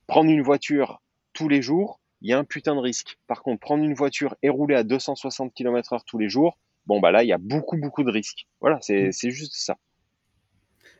[0.07, 1.01] prendre une voiture
[1.33, 3.19] tous les jours, il y a un putain de risque.
[3.27, 7.01] Par contre, prendre une voiture et rouler à 260 km heure tous les jours, bon,
[7.01, 8.47] bah là, il y a beaucoup, beaucoup de risques.
[8.61, 9.29] Voilà, c'est, Mm.
[9.29, 9.77] juste ça.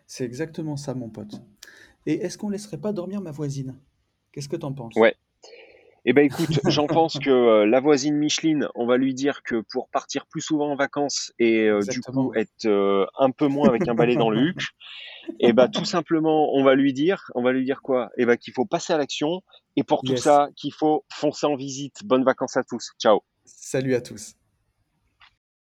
[0.05, 1.41] C'est exactement ça, mon pote.
[2.05, 3.79] Et est-ce qu'on laisserait pas dormir ma voisine?
[4.33, 4.95] Qu'est-ce que t'en penses?
[4.95, 5.15] Ouais.
[6.05, 9.63] Eh ben écoute, j'en pense que euh, la voisine Micheline, on va lui dire que
[9.71, 13.69] pour partir plus souvent en vacances et euh, du coup être euh, un peu moins
[13.69, 14.57] avec un balai dans le huc,
[15.39, 18.09] et ben tout simplement, on va lui dire, on va lui dire quoi?
[18.17, 19.41] Eh ben qu'il faut passer à l'action
[19.75, 22.03] et pour tout ça, qu'il faut foncer en visite.
[22.03, 22.91] Bonnes vacances à tous.
[22.99, 23.21] Ciao.
[23.45, 24.35] Salut à tous.